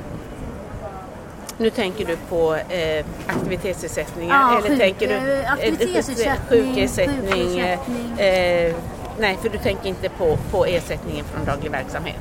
[1.58, 7.32] Nu tänker du på eh, aktivitetsersättningar ja, eller sjuk, tänker du aktivitetsersättning, sjukersättning?
[7.32, 8.76] sjukersättning.
[9.20, 12.20] Nej, för du tänker inte på, på ersättningen från daglig verksamhet?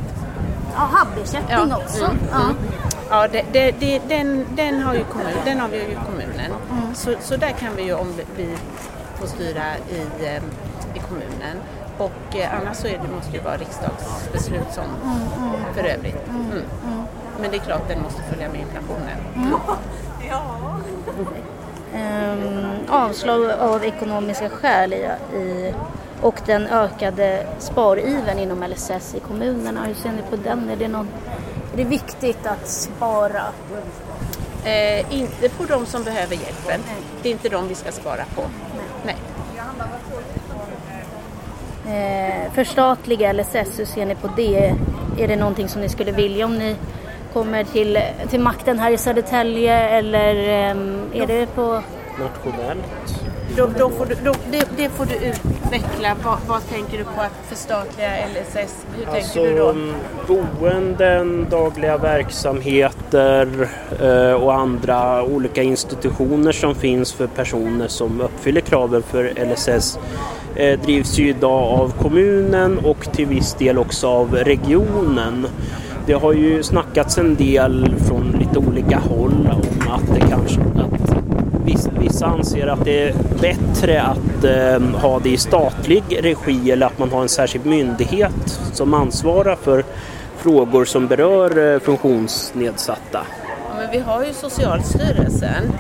[0.74, 1.76] Ja, HAB-ersättning ja.
[1.76, 2.04] också.
[2.04, 2.18] Mm.
[2.30, 2.40] Ja.
[2.40, 2.56] Mm.
[3.11, 6.52] Ja, det, det, det, den, den, har ju kommun, den avgör ju kommunen.
[6.70, 6.94] Mm.
[6.94, 8.56] Så, så där kan vi ju, om vi
[9.14, 10.42] får styra i, eh,
[10.94, 11.56] i kommunen.
[11.98, 15.74] Och eh, annars så är det, måste det vara riksdagsbeslut som mm, mm.
[15.74, 16.28] för övrigt.
[16.28, 16.52] Mm, mm.
[16.52, 17.04] mm.
[17.40, 19.18] Men det är klart den måste följa med inflationen.
[19.50, 19.76] Ja.
[21.94, 25.74] Um, avslag av ekonomiska skäl i, i,
[26.22, 29.85] och den ökade spariven inom LSS i kommunerna.
[29.85, 30.70] Hur ser ni på den?
[30.70, 31.09] Är det någon
[31.72, 33.42] är det viktigt att spara?
[34.64, 36.80] Eh, inte på de som behöver hjälpen.
[36.87, 36.96] Nej.
[37.22, 38.42] Det är inte de vi ska spara på.
[39.06, 39.16] Nej.
[41.87, 42.44] Nej.
[42.46, 44.74] Eh, förstatliga LSS, hur ser ni på det?
[45.18, 46.76] Är det någonting som ni skulle vilja om ni
[47.33, 51.83] kommer till, till makten här i Södertälje eller eh, är det på...
[52.18, 53.19] Nationellt?
[53.56, 56.16] Då, då får du, då, det, det, får du utveckla.
[56.24, 58.86] Vad, vad, tänker du på att förstatliga LSS?
[58.96, 59.68] Hur alltså, tänker du då?
[59.68, 59.94] Mm,
[60.26, 63.68] boenden, dagliga verksamheter
[64.00, 69.98] eh, och andra olika institutioner som finns för personer som uppfyller kraven för LSS
[70.54, 75.46] eh, drivs ju idag av kommunen och till viss del också av regionen.
[76.06, 81.09] Det har ju snackats en del från lite olika håll om att det kanske att
[82.20, 86.98] vissa anser att det är bättre att eh, ha det i statlig regi eller att
[86.98, 89.85] man har en särskild myndighet som ansvarar för
[90.37, 93.26] frågor som berör eh, funktionsnedsatta.
[93.68, 95.72] Ja, men vi har ju Socialstyrelsen.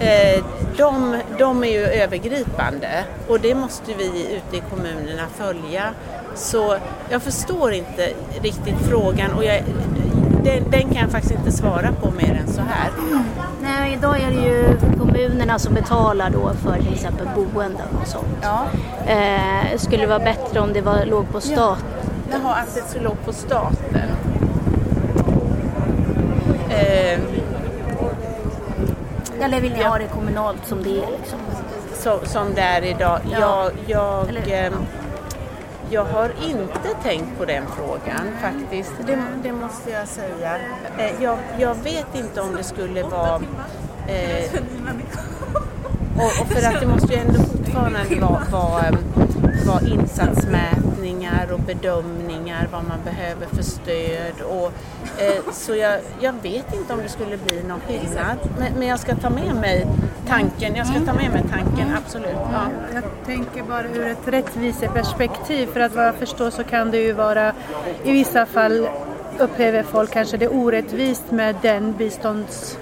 [0.00, 0.44] Eh,
[0.76, 5.94] de, de är ju övergripande och det måste vi ute i kommunerna följa.
[6.34, 6.76] Så
[7.10, 8.08] jag förstår inte
[8.42, 9.62] riktigt frågan och jag,
[10.48, 12.90] den, den, kan jag faktiskt inte svara på mer än så här.
[13.62, 18.26] Nej, idag är det ju kommunerna som betalar då för till exempel boenden och sånt.
[18.42, 18.64] Ja.
[19.06, 21.84] Eh, skulle det vara bättre om det var, låg på staten?
[22.32, 24.10] Jaha, att det skulle låg på staten.
[26.70, 27.20] Eh,
[29.40, 29.88] Eller vill ni ja.
[29.88, 31.10] ha det kommunalt som det är?
[31.10, 31.38] Liksom?
[31.94, 33.20] Så, som det är idag?
[33.32, 33.70] Ja.
[33.86, 34.72] Jag, jag, eh,
[35.90, 40.56] jag har inte tänkt på den frågan faktiskt, det, det måste jag säga.
[40.98, 43.40] Eh, jag, jag, vet inte om det skulle vara...
[44.06, 44.50] Eh,
[46.16, 48.98] och, och, för att det måste ju ändå fortfarande vara, vara,
[49.68, 54.40] vara insatsmätningar och bedömningar, vad man behöver för stöd.
[54.50, 54.72] Och,
[55.22, 58.38] eh, så jag, jag, vet inte om det skulle bli någon skillnad.
[58.58, 59.86] Men, men, jag ska ta med mig
[60.28, 62.36] tanken, jag ska ta med mig tanken, absolut.
[62.52, 62.66] Ja.
[62.94, 67.12] Jag tänker bara ur ett rättviseperspektiv, för att vad jag förstår så kan det ju
[67.12, 67.52] vara
[68.04, 68.88] i vissa fall
[69.38, 72.78] upplever folk kanske det orättvist med den bistånds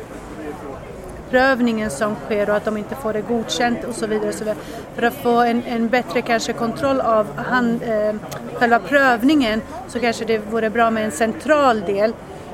[1.31, 4.29] prövningen som sker och att de inte får det godkänt och så vidare.
[4.29, 4.59] Och så vidare.
[4.95, 8.15] För att få en, en bättre kanske kontroll av hand, eh,
[8.55, 12.13] själva prövningen så kanske det vore bra med en central del.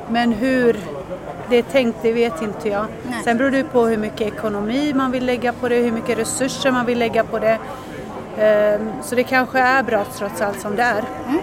[0.08, 0.76] Men hur
[1.50, 2.86] det är tänkt, det vet inte jag.
[3.10, 3.20] Nej.
[3.24, 6.70] Sen beror det på hur mycket ekonomi man vill lägga på det, hur mycket resurser
[6.70, 7.58] man vill lägga på det.
[8.36, 11.04] Eh, så det kanske är bra trots allt som det är.
[11.28, 11.40] Mm.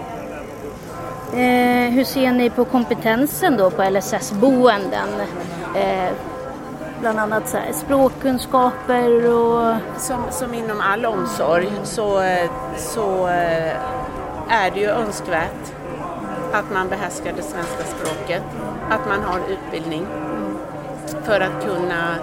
[1.32, 5.08] Eh, hur ser ni på kompetensen då på LSS-boenden?
[5.76, 6.12] Eh,
[7.00, 9.74] bland annat så här, språkkunskaper och...
[9.96, 12.22] Som, som inom all omsorg så,
[12.76, 13.74] så eh,
[14.48, 15.72] är det ju önskvärt
[16.52, 18.42] att man behärskar det svenska språket,
[18.90, 20.06] att man har utbildning
[21.24, 22.14] för att kunna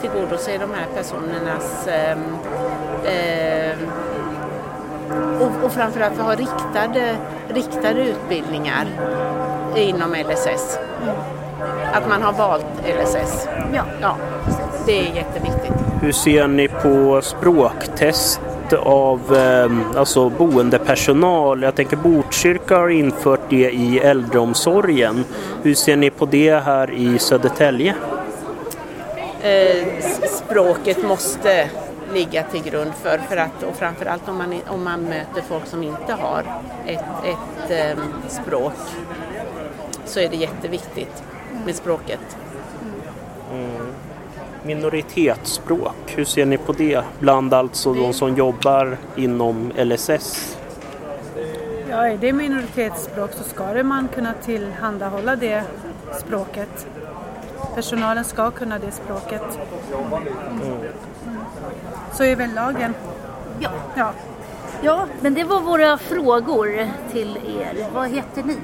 [0.00, 2.18] tillgodose de här personernas eh,
[5.40, 7.16] och, och framförallt ha riktade,
[7.48, 8.86] riktade utbildningar
[9.76, 10.78] inom LSS.
[11.02, 11.31] Mm
[11.92, 13.48] att man har valt LSS.
[13.74, 13.84] Ja.
[14.00, 14.16] ja,
[14.86, 15.72] det är jätteviktigt.
[16.00, 18.40] Hur ser ni på språktest
[18.78, 21.62] av eh, alltså boendepersonal?
[21.62, 25.24] Jag tänker Botkyrka har infört det i äldreomsorgen.
[25.62, 27.94] Hur ser ni på det här i Södertälje?
[29.42, 29.86] Eh,
[30.28, 31.70] språket måste
[32.14, 35.82] ligga till grund för, för att, och framförallt om man, om man möter folk som
[35.82, 36.44] inte har
[36.86, 38.72] ett, ett eh, språk
[40.04, 41.22] så är det jätteviktigt
[41.64, 42.36] med språket.
[43.52, 43.86] Mm.
[44.62, 50.56] Minoritetsspråk, hur ser ni på det bland alltså de som jobbar inom LSS?
[51.90, 55.64] Ja, är det minoritetsspråk så ska man kunna tillhandahålla det
[56.18, 56.86] språket.
[57.74, 59.58] Personalen ska kunna det språket.
[60.62, 60.78] Mm.
[62.12, 62.94] Så är väl lagen.
[63.60, 63.70] Ja.
[63.94, 64.12] ja.
[64.84, 67.86] Ja, men det var våra frågor till er.
[67.94, 68.56] Vad heter ni?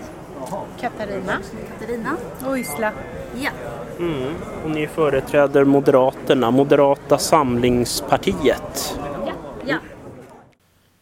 [0.80, 1.38] Katarina.
[1.78, 2.16] Katarina.
[2.46, 2.92] Och Isla.
[3.34, 3.50] Ja.
[3.98, 4.34] Mm.
[4.64, 8.98] Och ni företräder Moderaterna, Moderata samlingspartiet.
[9.26, 9.32] Ja.
[9.66, 9.76] ja.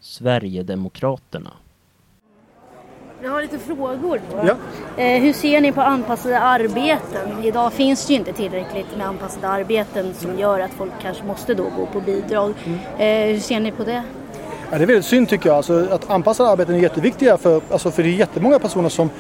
[0.01, 1.53] Sverigedemokraterna.
[3.23, 4.21] Jag har lite frågor.
[4.31, 4.57] Ja.
[5.03, 7.45] Eh, hur ser ni på anpassade arbeten?
[7.45, 11.55] Idag finns det ju inte tillräckligt med anpassade arbeten som gör att folk kanske måste
[11.55, 12.55] då gå på bidrag.
[12.65, 12.79] Mm.
[12.99, 14.03] Eh, hur ser ni på det?
[14.71, 15.57] Ja, det är väldigt synd tycker jag.
[15.57, 19.11] Alltså, att anpassade arbeten är jätteviktiga för, alltså, för det är jättemånga personer som,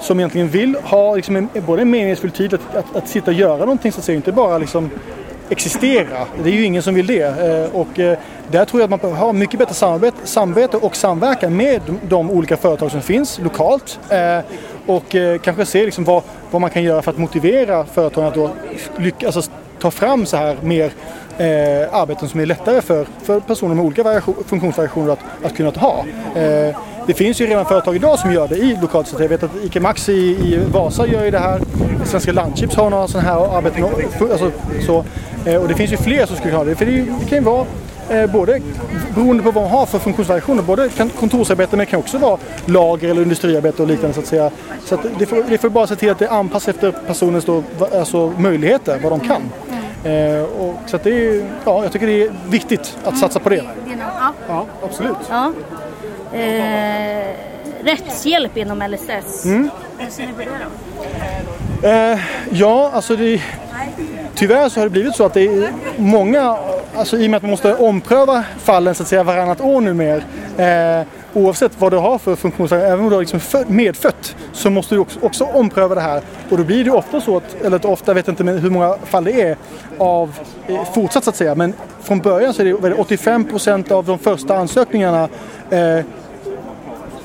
[0.00, 3.36] som egentligen vill ha liksom, en, både en meningsfull tid att, att, att sitta och
[3.36, 4.16] göra någonting så att säga.
[4.16, 4.90] Inte bara liksom,
[5.48, 6.26] existera.
[6.42, 7.22] Det är ju ingen som vill det.
[7.22, 8.18] Eh, och eh,
[8.50, 12.30] där tror jag att man behöver ha mycket bättre samarbete, samarbete och samverkan med de
[12.30, 14.00] olika företag som finns lokalt.
[14.08, 14.38] Eh,
[14.86, 18.34] och eh, kanske se liksom vad, vad man kan göra för att motivera företagen att
[18.34, 18.50] då
[18.96, 20.92] lyckas, alltså, ta fram så här mer
[21.38, 25.70] eh, arbeten som är lättare för, för personer med olika variation, funktionsvariationer att, att kunna
[25.70, 26.04] ha.
[26.34, 26.76] Eh,
[27.06, 29.20] det finns ju redan företag idag som gör det i lokalt sätt.
[29.20, 31.60] Jag vet att ICA Maxi i, i Vasa gör ju det här.
[32.04, 33.84] Svenska Landchips har några sådana här arbeten.
[34.20, 34.50] Alltså,
[34.86, 35.04] så,
[35.50, 36.76] eh, och det finns ju fler som skulle kunna ha det.
[36.76, 37.66] För det, det kan ju vara
[38.08, 38.60] eh, både
[39.14, 40.62] beroende på vad man har för funktionsvariationer.
[40.62, 40.88] Både
[41.20, 44.50] kontorsarbete men kan också vara lager eller industriarbete och liknande så att säga.
[44.84, 47.62] Så att det, får, det får bara se till att det anpassas efter personens då,
[47.94, 49.42] alltså, möjligheter, vad de kan.
[50.06, 53.56] Eh, och, så det är, ja, jag tycker det är viktigt att satsa på det.
[53.56, 54.32] Ja.
[54.48, 55.16] Ja, absolut.
[55.30, 55.52] Ja.
[56.38, 57.26] Eh,
[57.82, 59.44] rättshjälp inom LSS.
[59.44, 59.70] Mm.
[59.98, 60.46] Hur ser ni på det
[61.82, 61.88] då?
[61.88, 62.18] Eh,
[62.50, 63.42] ja, alltså det,
[64.34, 66.56] tyvärr så har det blivit så att det är många,
[66.96, 70.22] alltså i och med att man måste ompröva fallen så att säga varannat år numera.
[70.56, 71.06] Eh,
[71.36, 74.98] oavsett vad du har för funktionsvariation, även om du har liksom medfött, så måste du
[74.98, 76.22] också, också, ompröva det här.
[76.50, 79.42] Och då blir det ofta så att, eller ofta, vet inte hur många fall det
[79.42, 79.56] är,
[79.98, 81.54] av eh, fortsatt så att säga.
[81.54, 81.72] Men
[82.02, 85.28] från början så är det 85% av de första ansökningarna
[85.70, 86.00] eh,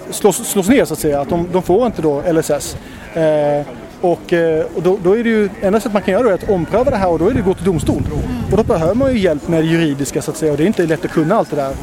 [0.09, 1.21] slås, slås ner så att säga.
[1.21, 2.77] Att de, de får inte då LSS.
[3.13, 3.65] Eh,
[4.01, 6.33] och, eh, och då, då, är det ju, enda sättet man kan göra det är
[6.33, 8.03] att ompröva det här och då är det att gå till domstol.
[8.51, 10.67] Och då behöver man ju hjälp med det juridiska så att säga och det är
[10.67, 11.73] inte lätt att kunna allt det där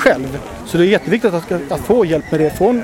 [0.00, 0.38] själv.
[0.66, 2.82] Så det är jätteviktigt att, att få hjälp med det från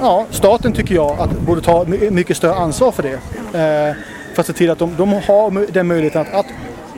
[0.00, 3.12] ja, staten tycker jag att borde ta mycket större ansvar för det.
[3.58, 3.94] Eh,
[4.34, 6.46] för att se till att de, de har den möjligheten att, att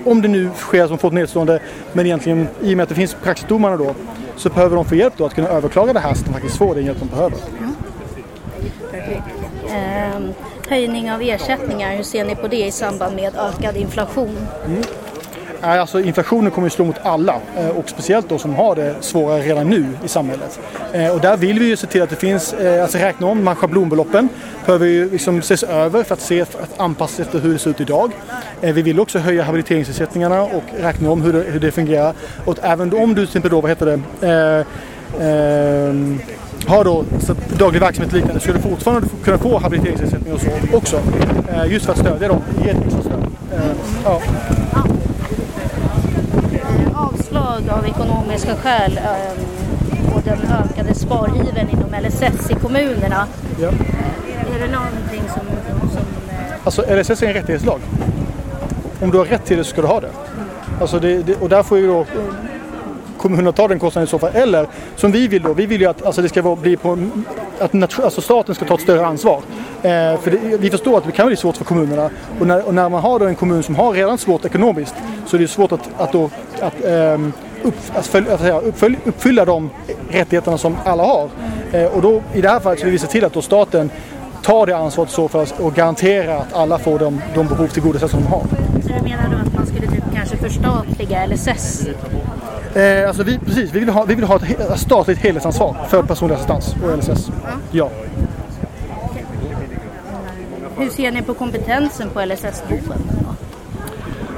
[0.04, 1.60] om det nu sker som fått nedstående
[1.92, 3.94] men egentligen i och med att det finns praxisdomarna då
[4.36, 6.56] så behöver de få hjälp då att kunna överklaga det här så att de faktiskt
[6.56, 7.38] får den hjälp de behöver.
[7.58, 7.74] Mm.
[9.68, 10.34] Eh,
[10.68, 14.36] höjning av ersättningar, hur ser ni på det i samband med ökad inflation?
[14.66, 14.82] Mm.
[15.62, 19.40] Alltså inflationen kommer ju slå mot alla eh, och speciellt de som har det svårare
[19.40, 20.60] redan nu i samhället.
[20.92, 23.38] Eh, och där vill vi ju se till att det finns, eh, alltså räkna om
[23.38, 24.28] de här schablonbeloppen
[24.66, 27.70] behöver ju liksom ses över för att se, för att anpassa efter hur det ser
[27.70, 28.12] ut idag.
[28.60, 32.14] Vi vill också höja habiliteringsersättningarna och räkna om hur det, hur det fungerar.
[32.44, 34.66] Och även om du till exempel då, vad heter det, eh,
[35.26, 35.94] eh,
[36.66, 40.76] har då alltså, daglig verksamhet liknande så ska du fortfarande kunna få habiliteringsersättning och så
[40.76, 41.00] också.
[41.68, 43.26] just för att stödja dem, ge ett stöd.
[44.04, 44.20] ja
[47.30, 49.00] avslag av ekonomiska skäl
[50.12, 53.26] på ehm, den ökade sparivern inom LSS i kommunerna.
[53.60, 53.68] Ja.
[53.68, 55.46] Är det någonting som...
[55.90, 57.80] som eh, alltså LSS är en rättighetslag.
[59.00, 60.10] Om du har rätt till det så ska du ha det.
[60.80, 62.06] Alltså det, det och där får ju då
[63.18, 64.30] kommunerna ta den kostnaden i så fall.
[64.34, 64.66] Eller
[64.96, 66.98] som vi vill då, vi vill ju att alltså det ska bli på
[67.58, 69.42] att alltså staten ska ta ett större ansvar.
[69.82, 72.10] Eh, för det, vi förstår att det kan bli svårt för kommunerna
[72.40, 74.94] och när, och när man har då en kommun som har redan svårt ekonomiskt
[75.30, 77.20] så är det svårt att, att, då, att, eh,
[77.62, 79.70] upp, att, följ, att säga, uppfölj, uppfylla de
[80.10, 81.28] rättigheterna som alla har.
[81.72, 83.90] Eh, och då, i det här fallet så vill vi se till att då staten
[84.42, 88.08] tar det ansvaret så för att och garantera att alla får de, de behov tillgodosedda
[88.08, 88.42] som de har.
[88.82, 91.86] Så du menar då att man skulle typ kanske förstatliga LSS?
[92.74, 96.34] Eh, alltså vi, precis, vi vill ha, vi vill ha ett statligt helhetsansvar för personlig
[96.34, 97.28] assistans och LSS.
[97.28, 97.60] Mm.
[97.70, 97.90] Ja.
[100.76, 103.19] Hur ser ni på kompetensen på LSS-boenden?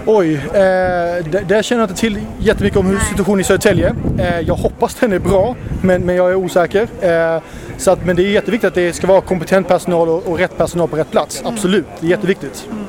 [0.07, 3.95] Oj, eh, där, känner jag inte till jättemycket om hur situationen i Södertälje.
[4.19, 6.89] Eh, jag hoppas den är bra, men, men jag är osäker.
[7.01, 7.43] Eh,
[7.77, 10.59] så att, men det är jätteviktigt att det ska vara kompetent personal och, och rätt
[10.59, 11.41] personal på rätt plats.
[11.41, 11.55] Mm.
[11.55, 12.69] Absolut, det är jätteviktigt.
[12.71, 12.85] Mm.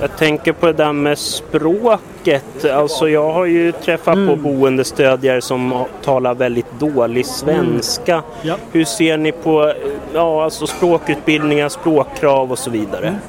[0.00, 2.64] Jag tänker på det där med språket.
[2.64, 4.28] Alltså jag har ju träffat mm.
[4.28, 8.12] på boendestödjare som talar väldigt dålig svenska.
[8.12, 8.24] Mm.
[8.42, 8.56] Ja.
[8.72, 9.72] Hur ser ni på
[10.14, 13.08] ja, alltså språkutbildningar, språkkrav och så vidare?
[13.08, 13.20] Mm.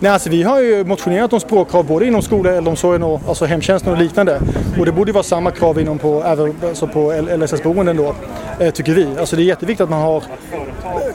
[0.00, 3.92] Nej, alltså, vi har ju motionerat om språkkrav både inom skola, äldreomsorgen och alltså hemtjänsten
[3.92, 4.40] och liknande.
[4.78, 8.14] Och det borde vara samma krav inom på, alltså på LSS-boenden då,
[8.60, 9.08] eh, tycker vi.
[9.18, 10.22] Alltså det är jätteviktigt att man har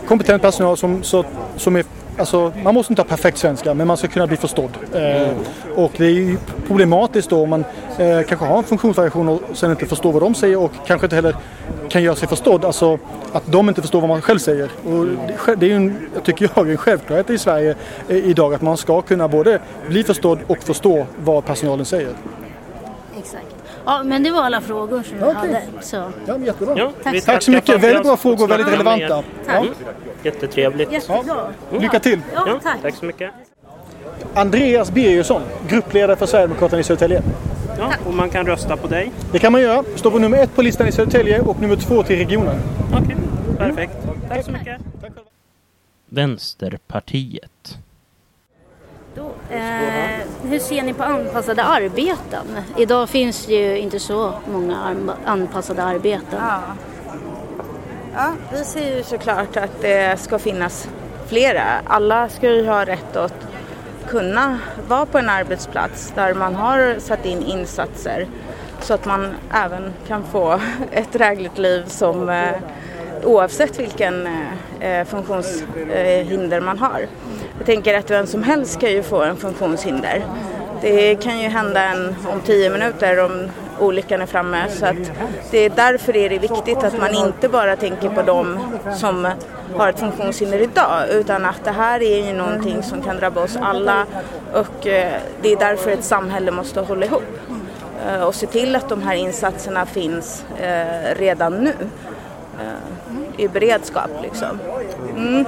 [0.08, 1.26] kompetent personal som, så,
[1.58, 1.86] som är
[2.18, 4.78] Alltså, man måste inte ha perfekt svenska, men man ska kunna bli förstådd.
[4.94, 5.34] Eh,
[5.76, 6.38] och det är
[6.68, 7.66] problematiskt då om man
[7.98, 11.16] eh, kanske har en funktionsvariation och sen inte förstår vad de säger och kanske inte
[11.16, 11.36] heller
[11.90, 12.66] kan göra sig förstådd.
[12.66, 13.00] Alltså
[13.32, 14.70] att de inte förstår vad man själv säger.
[14.86, 15.08] Och
[15.58, 17.76] det är ju, en, tycker jag, en självklarhet i Sverige
[18.10, 22.14] eh, idag att man ska kunna både bli förstådd och förstå vad personalen säger.
[23.86, 25.62] Ja, men det var alla frågor som jag hade.
[25.82, 26.12] Så.
[26.26, 26.74] Ja, jättebra.
[26.78, 27.26] Ja, tack.
[27.26, 27.84] tack så mycket.
[27.84, 29.24] Väldigt bra frågor, väldigt relevanta.
[29.46, 29.66] Tack.
[29.66, 29.66] Ja.
[30.24, 30.92] Jättetrevligt.
[30.92, 31.48] Jättebra.
[31.70, 31.82] Mm.
[31.82, 32.22] Lycka till.
[32.34, 32.82] Ja, ja, tack.
[32.82, 33.32] tack så mycket.
[34.34, 37.24] Andreas Birgersson, gruppledare för Sverigedemokraterna i Södertälje.
[37.78, 39.12] Ja, och man kan rösta på dig?
[39.32, 39.84] Det kan man göra.
[39.96, 42.56] Står på nummer ett på listan i Södertälje och nummer två till regionen.
[42.94, 43.94] Okej, okay, perfekt.
[44.30, 44.82] Tack så mycket.
[45.02, 45.12] Tack
[46.10, 47.78] Vänsterpartiet.
[49.52, 52.46] Eh, hur ser ni på anpassade arbeten?
[52.78, 54.96] Idag finns det ju inte så många
[55.26, 56.40] anpassade arbeten.
[56.40, 56.62] Ja.
[58.16, 60.90] ja, vi ser ju såklart att det ska finnas
[61.28, 61.64] flera.
[61.86, 63.48] Alla ska ju ha rätt att
[64.08, 68.28] kunna vara på en arbetsplats där man har satt in insatser
[68.82, 70.60] så att man även kan få
[70.92, 72.54] ett drägligt liv som eh,
[73.24, 77.08] oavsett vilken eh, eh funktionshinder man har.
[77.62, 80.26] Jag tänker att vem som helst kan ju få en funktionshinder.
[80.82, 83.50] Det kan ju hända en, om tio minuter om
[83.80, 84.70] olyckan är framme.
[84.70, 85.12] Så att
[85.52, 88.60] det är därför är det viktigt att man inte bara tänker på dem
[88.96, 89.28] som
[89.76, 93.58] har ett funktionshinder idag utan att det här är ju någonting som kan drabba oss
[93.62, 94.06] alla
[94.54, 97.24] och eh, det är därför ett samhälle måste hålla ihop.
[98.08, 101.74] Eh, och se till att de här insatserna finns eh, redan nu
[103.38, 104.10] i beredskap.
[104.24, 104.60] Liksom.
[105.18, 105.46] Mm.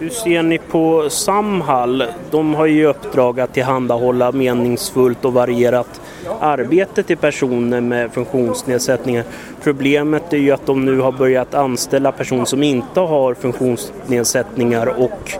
[0.00, 2.04] Hur ser ni på Samhall?
[2.30, 6.00] De har ju uppdrag att tillhandahålla meningsfullt och varierat
[6.40, 9.24] arbete till personer med funktionsnedsättningar.
[9.62, 15.32] Problemet är ju att de nu har börjat anställa personer som inte har funktionsnedsättningar och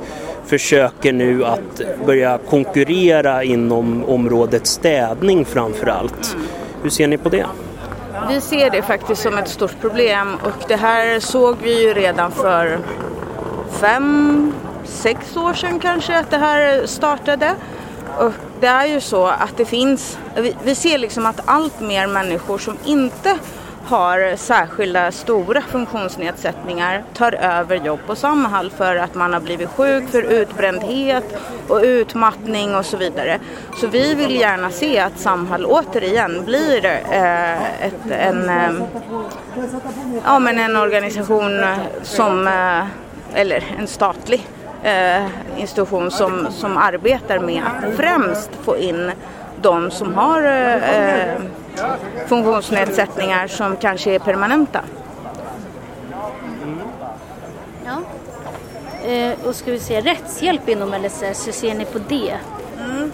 [0.46, 6.36] försöker nu att börja konkurrera inom området städning framför allt.
[6.82, 7.46] Hur ser ni på det?
[8.28, 12.32] Vi ser det faktiskt som ett stort problem och det här såg vi ju redan
[12.32, 12.78] för
[13.80, 14.52] fem,
[14.84, 17.54] sex år sedan kanske att det här startade.
[18.18, 20.18] Och det är ju så att det finns,
[20.62, 23.38] vi ser liksom att allt mer människor som inte
[23.86, 30.08] har särskilda stora funktionsnedsättningar tar över jobb på Samhall för att man har blivit sjuk
[30.08, 31.24] för utbrändhet
[31.68, 33.38] och utmattning och så vidare.
[33.76, 38.70] Så vi vill gärna se att Samhall återigen blir eh, ett, en, eh,
[40.24, 41.64] ja, men en organisation
[42.02, 42.84] som, eh,
[43.40, 44.46] eller en statlig
[44.82, 45.26] eh,
[45.56, 49.10] institution som, som arbetar med att främst få in
[49.62, 51.34] de som har eh,
[52.26, 54.80] funktionsnedsättningar som kanske är permanenta.
[57.84, 57.98] Ja.
[59.10, 62.34] Eh, och ska vi se, rättshjälp inom LSS, hur ser ni på det?
[62.80, 63.12] Mm.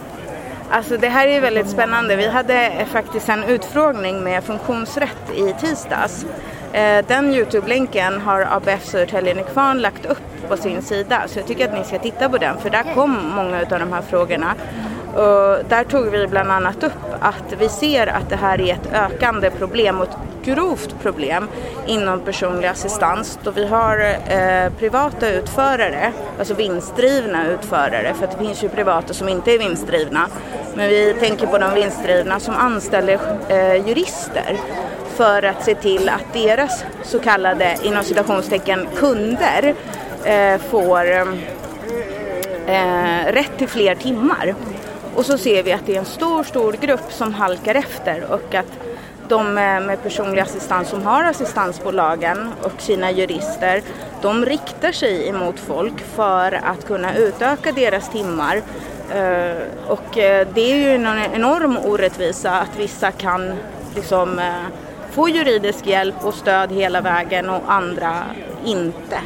[0.70, 2.16] Alltså det här är väldigt spännande.
[2.16, 6.26] Vi hade faktiskt en utfrågning med funktionsrätt i tisdags.
[6.72, 11.68] Eh, den Youtube-länken har ABF Södertälje Nykvarn lagt upp på sin sida så jag tycker
[11.68, 14.54] att ni ska titta på den för där kom många av de här frågorna.
[15.14, 18.92] Och där tog vi bland annat upp att vi ser att det här är ett
[18.92, 21.48] ökande problem och ett grovt problem
[21.86, 23.98] inom personlig assistans då vi har
[24.28, 30.28] eh, privata utförare, alltså vinstdrivna utförare, för det finns ju privata som inte är vinstdrivna.
[30.74, 34.56] Men vi tänker på de vinstdrivna som anställer eh, jurister
[35.14, 39.74] för att se till att deras så kallade, inom citationstecken, kunder
[40.24, 41.10] eh, får
[42.66, 44.54] eh, rätt till fler timmar.
[45.14, 48.54] Och så ser vi att det är en stor, stor grupp som halkar efter och
[48.54, 48.78] att
[49.28, 53.82] de eh, med personlig assistans som har assistansbolagen och sina jurister,
[54.22, 58.56] de riktar sig emot folk för att kunna utöka deras timmar.
[59.14, 59.56] Eh,
[59.86, 63.52] och eh, det är ju en enorm orättvisa att vissa kan
[63.94, 64.40] liksom
[65.10, 68.22] få juridisk hjälp och stöd hela vägen och andra
[68.64, 69.18] inte.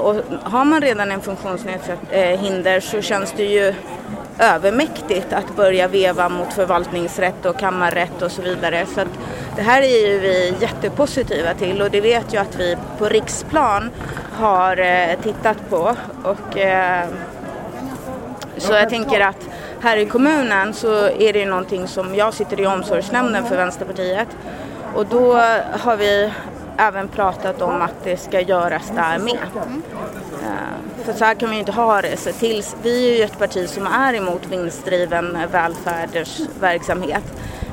[0.00, 3.74] Och har man redan en funktionshinder så känns det ju
[4.38, 8.86] övermäktigt att börja veva mot förvaltningsrätt och kammarrätt och så vidare.
[8.86, 9.00] Så
[9.56, 13.90] det här är ju vi jättepositiva till och det vet jag att vi på riksplan
[14.32, 15.96] har eh, tittat på.
[16.24, 17.08] Och, eh,
[18.56, 19.48] så jag tänker att
[19.80, 24.28] här i kommunen så är det någonting som jag sitter i omsorgsnämnden för Vänsterpartiet
[24.94, 25.32] och då
[25.80, 26.32] har vi
[26.76, 29.38] även pratat om att det ska göras där med.
[30.42, 32.16] Eh, för så här kan vi ju inte ha det.
[32.16, 37.24] Så tills, vi är ju ett parti som är emot vinstdriven välfärdsverksamhet.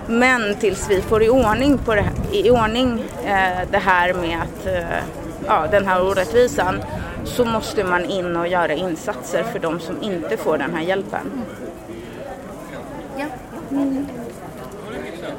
[0.07, 4.65] Men tills vi får i ordning, på det, i ordning eh, det här med att,
[4.65, 5.03] eh,
[5.47, 6.81] ja, den här orättvisan
[7.25, 11.31] så måste man in och göra insatser för de som inte får den här hjälpen.
[13.17, 13.25] Ja.
[13.71, 14.07] Mm.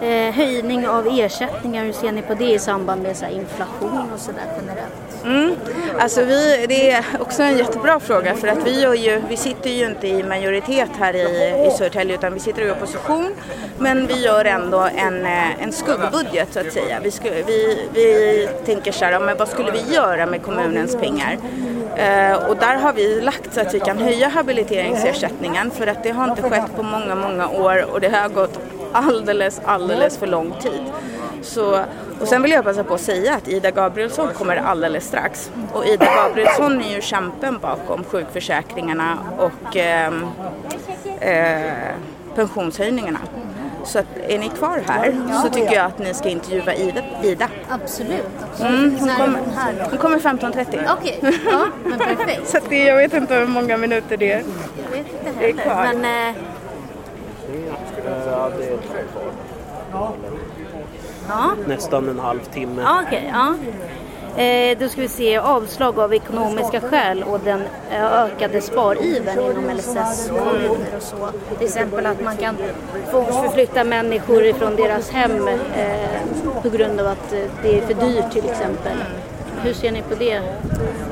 [0.03, 4.21] Eh, höjning av ersättningar, hur ser ni på det i samband med så inflation och
[4.21, 5.25] sådär generellt?
[5.25, 5.55] Mm.
[5.99, 9.87] Alltså vi, det är också en jättebra fråga för att vi, ju, vi sitter ju
[9.87, 13.35] inte i majoritet här i, i Södertälje utan vi sitter i opposition
[13.79, 17.01] men vi gör ändå en, eh, en skuggbudget så att säga.
[17.03, 21.39] Vi, sku, vi, vi tänker så här, men vad skulle vi göra med kommunens pengar?
[21.97, 26.11] Eh, och där har vi lagt så att vi kan höja habiliteringsersättningen för att det
[26.11, 28.59] har inte skett på många, många år och det har gått
[28.93, 30.83] alldeles, alldeles för lång tid.
[31.43, 31.85] Så,
[32.21, 35.51] och sen vill jag passa på att säga att Ida Gabrielsson kommer alldeles strax.
[35.73, 40.13] Och Ida Gabrielsson är ju kämpen bakom sjukförsäkringarna och eh,
[41.21, 41.95] eh,
[42.35, 43.19] pensionshöjningarna.
[43.85, 47.03] Så att är ni kvar här så tycker jag att ni ska intervjua Ida.
[47.23, 47.49] Ida.
[47.69, 48.25] Absolut.
[48.53, 48.73] absolut.
[48.73, 49.41] Mm, hon, kommer,
[49.91, 50.97] hon kommer 15.30.
[50.99, 51.39] Okej, okay.
[51.51, 52.49] ja, men perfekt.
[52.51, 54.43] så det, jag vet inte hur många minuter det är.
[54.85, 55.49] Jag vet inte heller.
[55.49, 56.55] Är kvar.
[58.07, 58.27] Eh...
[58.27, 59.33] Ja, det är kvar.
[61.29, 61.51] Ja.
[61.67, 62.83] Nästan en halvtimme.
[62.83, 63.55] Ja, okay, ja.
[64.37, 69.77] Eh, då ska vi se avslag av ekonomiska skäl och den eh, ökade sparivern inom
[69.77, 71.31] LSS-kommuner och så.
[71.59, 72.57] Till exempel att man kan
[73.11, 78.33] förflytta människor ifrån deras hem eh, på grund av att eh, det är för dyrt
[78.33, 78.97] till exempel
[79.63, 80.43] hur ser ni på det?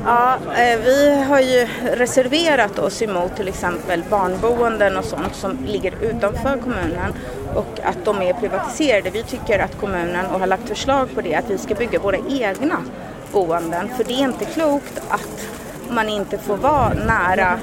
[0.05, 5.93] Ja, eh, vi har ju reserverat oss emot till exempel barnboenden och sånt som ligger
[6.01, 7.13] utanför kommunen
[7.55, 9.09] och att de är privatiserade.
[9.09, 12.17] Vi tycker att kommunen, och har lagt förslag på det, att vi ska bygga våra
[12.29, 12.77] egna
[13.31, 13.89] boenden.
[13.97, 15.47] För det är inte klokt att
[15.89, 17.59] man inte får vara nära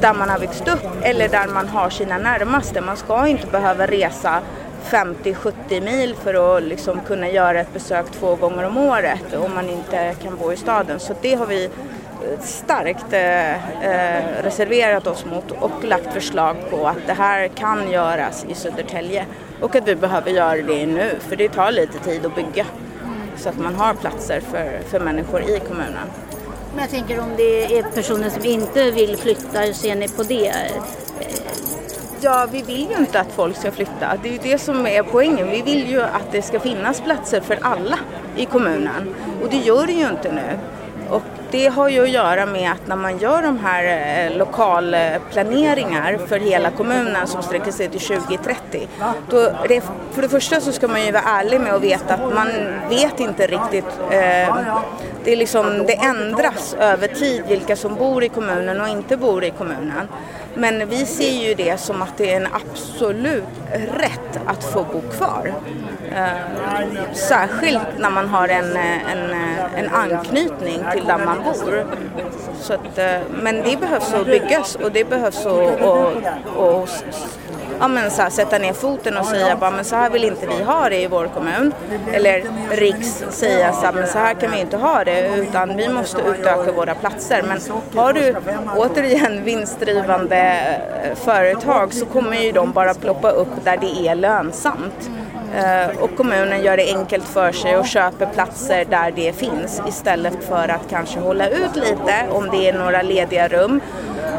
[0.00, 2.80] där man har växt upp eller där man har sina närmaste.
[2.80, 4.40] Man ska inte behöva resa
[4.90, 9.68] 50-70 mil för att liksom kunna göra ett besök två gånger om året om man
[9.68, 11.00] inte kan bo i staden.
[11.00, 16.86] Så det har vi eh, starkt eh, eh, reserverat oss mot och lagt förslag på
[16.88, 19.26] att det här kan göras i Södertälje
[19.60, 22.66] och att vi behöver göra det nu för det tar lite tid att bygga
[23.36, 26.08] så att man har platser för, för människor i kommunen.
[26.74, 30.22] Men jag tänker om det är personer som inte vill flytta, hur ser ni på
[30.22, 30.52] det?
[32.20, 34.16] Ja, vi vill ju inte att folk ska flytta.
[34.22, 35.50] Det är ju det som är poängen.
[35.50, 37.98] Vi vill ju att det ska finnas platser för alla
[38.36, 39.14] i kommunen.
[39.42, 40.58] Och det gör det ju inte nu.
[41.10, 46.18] Och det har ju att göra med att när man gör de här eh, lokalplaneringar
[46.26, 48.88] för hela kommunen som sträcker sig till 2030.
[49.30, 52.34] Då det, för det första så ska man ju vara ärlig med att veta att
[52.34, 52.48] man
[52.88, 53.98] vet inte riktigt.
[54.10, 54.56] Eh,
[55.24, 59.44] det, är liksom, det ändras över tid vilka som bor i kommunen och inte bor
[59.44, 60.08] i kommunen.
[60.58, 65.00] Men vi ser ju det som att det är en absolut rätt att få bo
[65.00, 65.54] kvar.
[66.16, 69.30] Eh, särskilt när man har en, en,
[69.76, 71.86] en anknytning till där man bor.
[72.60, 76.24] Så att, eh, men det behövs att byggas och det behövs att, att,
[76.58, 77.04] att
[77.80, 80.46] ja, men så här, sätta ner foten och säga bara, men så här vill inte
[80.46, 81.72] vi ha det i vår kommun.
[82.12, 85.88] Eller Riks säga så här, men så här kan vi inte ha det utan vi
[85.88, 87.42] måste utöka våra platser.
[87.42, 87.60] Men
[87.94, 88.34] har du
[88.76, 90.38] återigen vinstdrivande
[91.04, 95.10] eh, företag så kommer ju de bara ploppa upp där det är lönsamt.
[95.56, 100.44] Eh, och kommunen gör det enkelt för sig och köper platser där det finns istället
[100.48, 103.80] för att kanske hålla ut lite om det är några lediga rum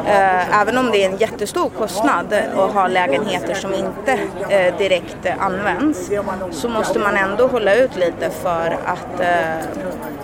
[0.06, 4.12] Eh, även om det är en jättestor kostnad att ha lägenheter som inte
[4.48, 6.10] eh, direkt används
[6.50, 9.58] så måste man ändå hålla ut lite för att eh,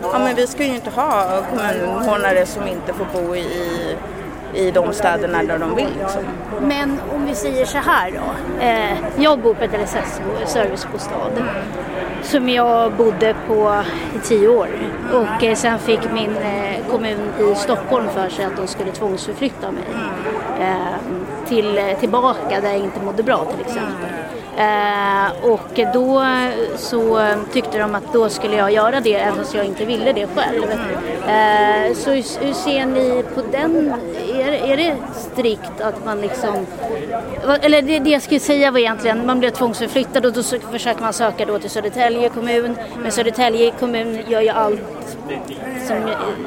[0.02, 3.96] ja, men vi ska ju inte ha kommuninvånare som inte får bo i
[4.54, 5.88] i de städerna där de vill.
[6.00, 6.22] Liksom.
[6.60, 8.64] Men om vi säger så här då.
[8.64, 11.30] Eh, jag bor på ett LSS-servicebostad.
[11.36, 11.46] Mm
[12.26, 13.82] som jag bodde på
[14.16, 14.68] i tio år.
[15.12, 17.18] Och eh, sen fick min eh, kommun
[17.52, 19.84] i Stockholm för sig att de skulle tvångsförflytta mig
[20.60, 24.25] eh, till, tillbaka där jag inte mådde bra till exempel.
[24.56, 26.24] Eh, och då
[26.76, 27.20] så
[27.52, 30.62] tyckte de att då skulle jag göra det även om jag inte ville det själv.
[31.28, 33.94] Eh, så hur, hur, ser ni på den?
[34.34, 36.66] Är, är det strikt att man liksom...
[37.60, 41.12] Eller det, det jag skulle säga var egentligen, man blev tvångsförflyttad och då försöker man
[41.12, 42.76] söka då till Södertälje kommun.
[43.02, 44.80] Men Södertälje kommun gör ju allt
[45.86, 45.96] som,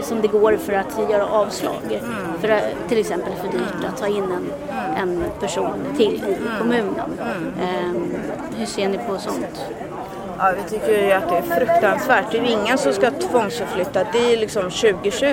[0.01, 2.01] som det går för att göra avslag.
[2.41, 4.51] För att, till exempel för dyrt att ta in en,
[4.97, 7.19] en person till i kommunen.
[7.61, 7.98] Eh,
[8.57, 9.65] hur ser ni på sånt?
[10.37, 12.31] Ja, vi tycker ju att det är fruktansvärt.
[12.31, 14.03] Det är ju ingen som ska tvångsförflytta.
[14.13, 15.25] Det är liksom 2020.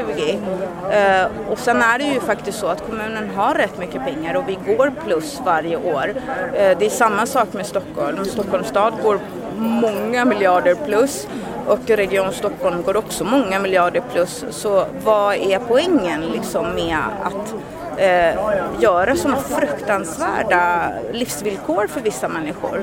[0.91, 4.49] Eh, och sen är det ju faktiskt så att kommunen har rätt mycket pengar och
[4.49, 6.15] vi går plus varje år.
[6.55, 8.25] Eh, det är samma sak med Stockholm.
[8.25, 9.21] Stockholms stad går
[9.59, 11.29] många miljarder plus
[11.67, 14.45] och Region Stockholm går också många miljarder plus.
[14.51, 17.55] Så vad är poängen liksom med att
[17.97, 18.35] eh,
[18.81, 22.83] göra sådana fruktansvärda livsvillkor för vissa människor?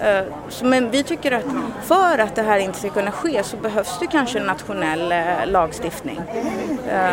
[0.00, 0.22] Eh,
[0.62, 1.44] men vi tycker att
[1.82, 5.46] för att det här inte ska kunna ske så behövs det kanske en nationell eh,
[5.46, 6.20] lagstiftning.
[6.88, 7.10] Eh,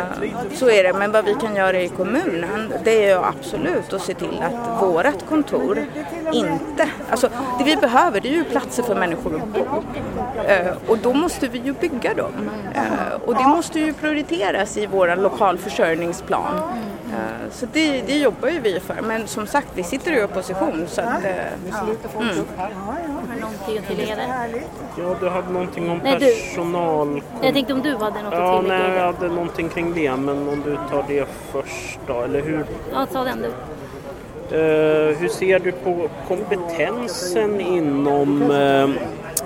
[0.54, 4.02] så är det, men vad vi kan göra i kommunen det är ju absolut att
[4.02, 5.86] se till att vårat kontor
[6.34, 6.90] inte...
[7.10, 9.84] Alltså det vi behöver det är ju platser för människor att bo.
[10.48, 12.50] Eh, och då måste vi ju bygga dem.
[12.76, 16.82] Eh, och det måste ju prioriteras i vår lokalförsörjningsplan.
[17.52, 19.02] Så det, det jobbar ju vi för.
[19.02, 20.86] Men som sagt, vi sitter i opposition.
[20.88, 21.26] Så att, mm.
[23.42, 24.64] Någonting tillägga där?
[24.98, 27.22] Ja, du hade någonting om nej, personal...
[27.42, 28.88] Jag tänkte om du hade något ja, att tillägga.
[28.88, 30.16] Nej, jag hade någonting kring det.
[30.16, 32.66] Men om du tar det först då, eller hur?
[32.94, 33.48] Ja, ta den du.
[34.58, 38.90] Uh, hur ser du på kompetensen inom uh,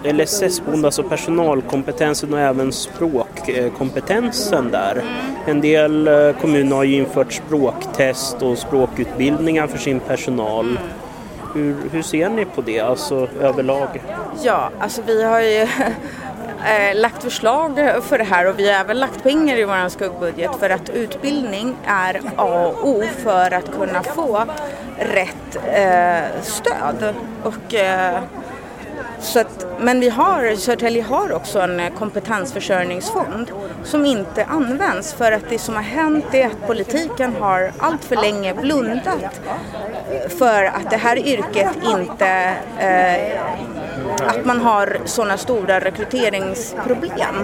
[0.03, 4.91] LSS-boende, alltså personalkompetensen och även språkkompetensen där?
[4.91, 5.34] Mm.
[5.47, 10.65] En del uh, kommuner har ju infört språktest och språkutbildningar för sin personal.
[10.65, 10.81] Mm.
[11.53, 13.87] Hur, hur ser ni på det, alltså överlag?
[14.43, 15.61] Ja, alltså vi har ju
[16.65, 20.55] eh, lagt förslag för det här och vi har även lagt pengar i vår skuggbudget
[20.59, 24.45] för att utbildning är A och O för att kunna få
[24.97, 27.15] rätt eh, stöd.
[27.43, 28.19] Och, eh,
[29.25, 33.51] så att, men vi har, Södertälje har också en eh, kompetensförsörjningsfond
[33.83, 38.15] som inte används för att det som har hänt är att politiken har allt för
[38.15, 39.23] länge blundat
[40.11, 43.41] eh, för att det här yrket inte, eh,
[44.27, 47.35] att man har sådana stora rekryteringsproblem.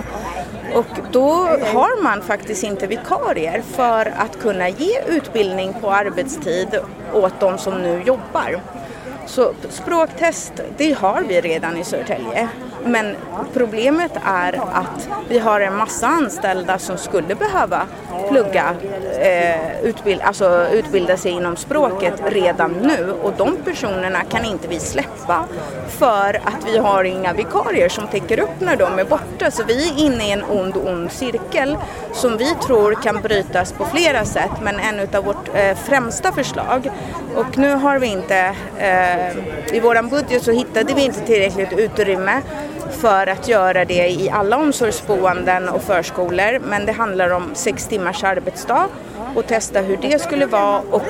[0.74, 1.32] Och då
[1.74, 6.80] har man faktiskt inte vikarier för att kunna ge utbildning på arbetstid
[7.14, 8.62] åt de som nu jobbar.
[9.26, 12.50] Så språktest, det har vi redan i Södertälje.
[12.86, 13.16] Men
[13.54, 17.88] problemet är att vi har en massa anställda som skulle behöva
[18.30, 18.76] plugga,
[19.20, 24.80] eh, utbild, alltså utbilda sig inom språket redan nu och de personerna kan inte vi
[24.80, 25.46] släppa
[25.88, 29.52] för att vi har inga vikarier som täcker upp när de är borta.
[29.52, 31.78] Så vi är inne i en ond, ond cirkel
[32.14, 36.92] som vi tror kan brytas på flera sätt men en av vårt eh, främsta förslag
[37.36, 42.42] och nu har vi inte, eh, i våran budget så hittade vi inte tillräckligt utrymme
[42.92, 48.24] för att göra det i alla omsorgsboenden och förskolor men det handlar om sex timmars
[48.24, 48.88] arbetsdag
[49.36, 51.04] och testa hur det skulle vara och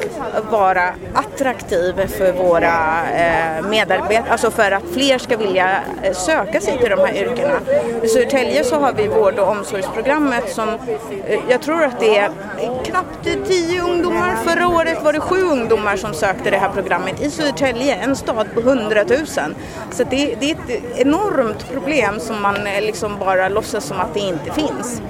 [0.51, 6.77] vara attraktiv för våra eh, medarbetare, alltså för att fler ska vilja eh, söka sig
[6.77, 7.59] till de här yrkena.
[8.03, 12.31] I Södertälje så har vi vård och omsorgsprogrammet som eh, jag tror att det är
[12.85, 14.35] knappt tio ungdomar.
[14.35, 18.47] Förra året var det sju ungdomar som sökte det här programmet i Södertälje, en stad
[18.53, 19.55] på hundratusen.
[19.91, 24.13] Så det, det är ett enormt problem som man eh, liksom bara låtsas som att
[24.13, 25.01] det inte finns.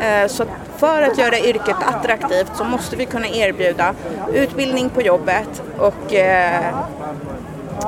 [0.00, 0.44] Eh, så
[0.80, 3.94] för att göra yrket attraktivt så måste vi kunna erbjuda
[4.32, 6.68] utbildning på jobbet och eh,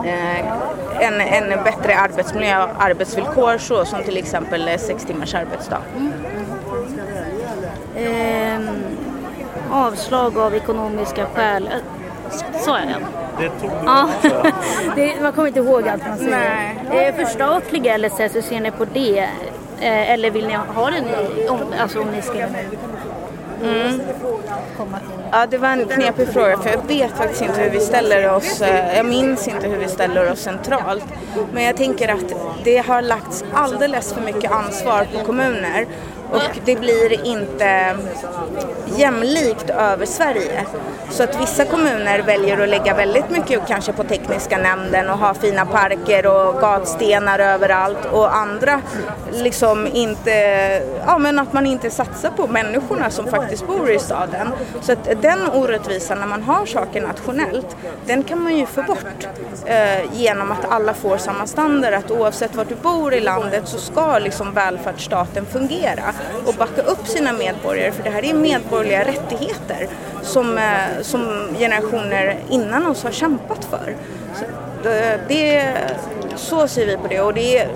[0.05, 0.47] eh,
[1.01, 5.83] en, en bättre arbetsmiljö och arbetsvillkor så som till exempel sex timmars arbetsdag.
[5.97, 6.13] Mm.
[7.97, 8.61] Eh,
[9.71, 11.69] avslag av ekonomiska skäl.
[12.65, 13.03] Sa jag den?
[13.39, 14.09] Det tog du ja.
[14.97, 16.77] det, Man kommer inte ihåg allt man säger.
[16.91, 17.07] Nej.
[17.07, 19.29] Eh, förstatliga LSS, hur ser ni på det?
[19.83, 21.05] Eh, eller vill ni ha den
[21.49, 24.01] om, alltså om ni ska mm.
[25.31, 28.61] Ja, det var en knepig fråga för jag vet faktiskt inte hur vi ställer oss,
[28.63, 31.05] eh, jag minns inte hur vi ställer oss centralt.
[31.53, 32.33] Men jag tänker att
[32.65, 35.87] det har lagts alldeles för mycket ansvar på kommuner
[36.33, 37.97] och det blir inte
[38.97, 40.67] jämlikt över Sverige.
[41.11, 45.35] Så att vissa kommuner väljer att lägga väldigt mycket kanske på tekniska nämnden och ha
[45.35, 48.81] fina parker och gatstenar överallt och andra
[49.33, 50.33] liksom inte,
[51.07, 54.49] ja men att man inte satsar på människorna som faktiskt bor i staden.
[54.81, 57.77] Så att den orättvisan när man har saker nationellt,
[58.07, 59.29] den kan man ju få bort
[59.65, 63.79] eh, genom att alla får samma standard, att oavsett var du bor i landet så
[63.79, 66.03] ska liksom välfärdsstaten fungera
[66.47, 69.89] och backa upp sina medborgare för det här är medborgerliga rättigheter
[70.23, 73.97] som, eh, som generationer innan oss har kämpat för.
[74.35, 74.45] Så
[74.83, 75.75] det, det,
[76.37, 77.69] så ser vi på det och det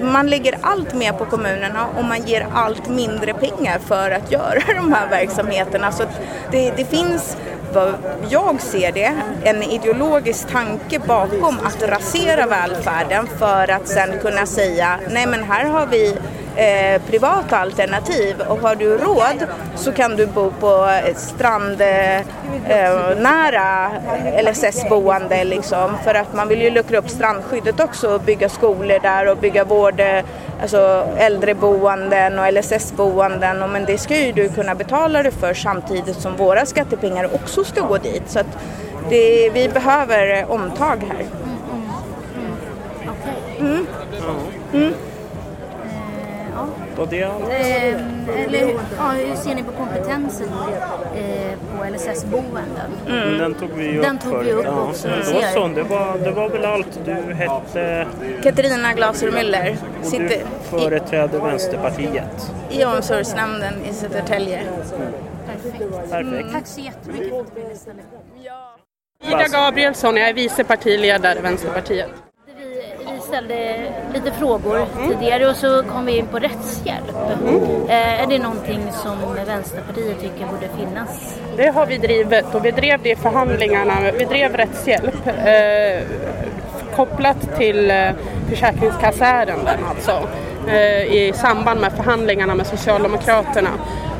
[0.00, 4.60] man lägger allt mer på kommunerna och man ger allt mindre pengar för att göra
[4.76, 5.92] de här verksamheterna.
[5.92, 6.02] Så
[6.50, 7.36] det, det finns
[7.74, 7.94] vad
[8.28, 9.12] jag ser det,
[9.44, 15.64] en ideologisk tanke bakom att rasera välfärden för att sen kunna säga nej men här
[15.64, 16.16] har vi
[16.56, 22.30] eh, privata alternativ och har du råd så kan du bo på strandnära
[24.24, 28.98] eh, LSS-boende liksom för att man vill ju luckra upp strandskyddet också och bygga skolor
[29.02, 30.24] där och bygga vård, eh,
[30.62, 36.16] alltså äldreboenden och LSS-boenden och men det ska ju du kunna betala det för samtidigt
[36.20, 38.58] som våra skattepengar också ska gå dit så att
[39.10, 41.26] det, vi behöver omtag här.
[43.58, 43.86] Mm.
[44.72, 44.94] Mm.
[46.94, 47.02] Mm.
[47.02, 47.22] Och det.
[47.22, 50.48] Eh, eller ja, hur ser ni på kompetensen
[51.16, 52.90] eh, på LSS-boenden?
[53.08, 53.38] Mm.
[53.38, 54.88] Den tog vi ju Den upp tog vi upp ja.
[54.88, 55.08] också.
[55.08, 57.00] Det var, så, det, var, det var väl allt.
[57.04, 58.06] Du hette?
[58.42, 59.76] Katarina Glaser Müller.
[60.00, 62.52] Och Sitter du företräder Vänsterpartiet?
[62.70, 64.60] I omsorgsnämnden i Södertälje.
[65.46, 66.10] Perfekt.
[66.10, 66.52] Perfekt.
[66.52, 68.02] Tack så jättemycket för att du ställde
[69.24, 72.23] Ida Gabrielsson, jag är vice partiledare i Vänsterpartiet
[73.34, 73.76] ställde
[74.14, 75.08] lite frågor mm.
[75.08, 77.14] tidigare och så kom vi in på rättshjälp.
[77.42, 77.88] Mm.
[77.88, 81.38] Eh, är det någonting som Vänsterpartiet tycker borde finnas?
[81.56, 83.94] Det har vi drivit och vi drev det i förhandlingarna.
[84.18, 86.02] Vi drev rättshjälp eh,
[86.96, 88.10] kopplat till eh,
[88.48, 90.28] försäkringskasseärenden alltså
[90.68, 93.70] eh, i samband med förhandlingarna med Socialdemokraterna.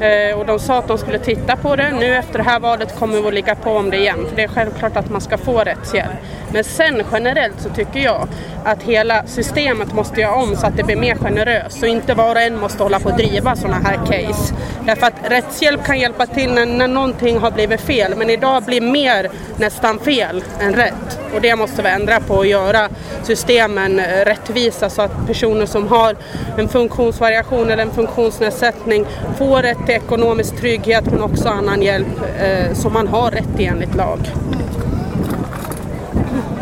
[0.00, 1.90] Eh, och de sa att de skulle titta på det.
[1.92, 4.26] Nu efter det här valet kommer vi att ligga på om det igen.
[4.28, 6.10] För det är självklart att man ska få rättshjälp.
[6.52, 8.28] Men sen generellt så tycker jag
[8.64, 11.80] att hela systemet måste göra om så att det blir mer generöst.
[11.80, 14.54] Så inte var och en måste hålla på och driva sådana här case.
[14.86, 18.14] Därför att rättshjälp kan hjälpa till när, när någonting har blivit fel.
[18.16, 21.18] Men idag blir mer nästan fel än rätt.
[21.34, 22.88] Och det måste vi ändra på och göra
[23.22, 26.16] systemen rättvisa så att personer som har
[26.58, 29.06] en funktionsvariation eller en funktionsnedsättning
[29.38, 32.06] får rätt till ekonomisk trygghet men också annan hjälp
[32.38, 34.18] eh, som man har rätt till enligt lag.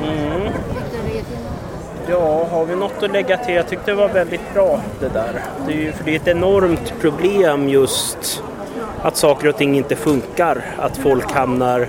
[0.02, 0.52] Mm.
[2.08, 3.54] Ja, har vi något att lägga till?
[3.54, 5.42] Jag tyckte det var väldigt bra det där.
[5.66, 8.42] Det är ju för det är ett enormt problem just
[9.02, 10.64] att saker och ting inte funkar.
[10.78, 11.88] Att folk hamnar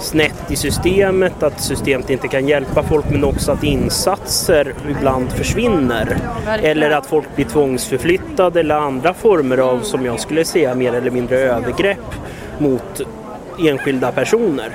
[0.00, 6.16] snett i systemet, att systemet inte kan hjälpa folk men också att insatser ibland försvinner.
[6.62, 11.10] Eller att folk blir tvångsförflyttade eller andra former av, som jag skulle säga, mer eller
[11.10, 12.14] mindre övergrepp
[12.58, 13.00] mot
[13.58, 14.70] enskilda personer.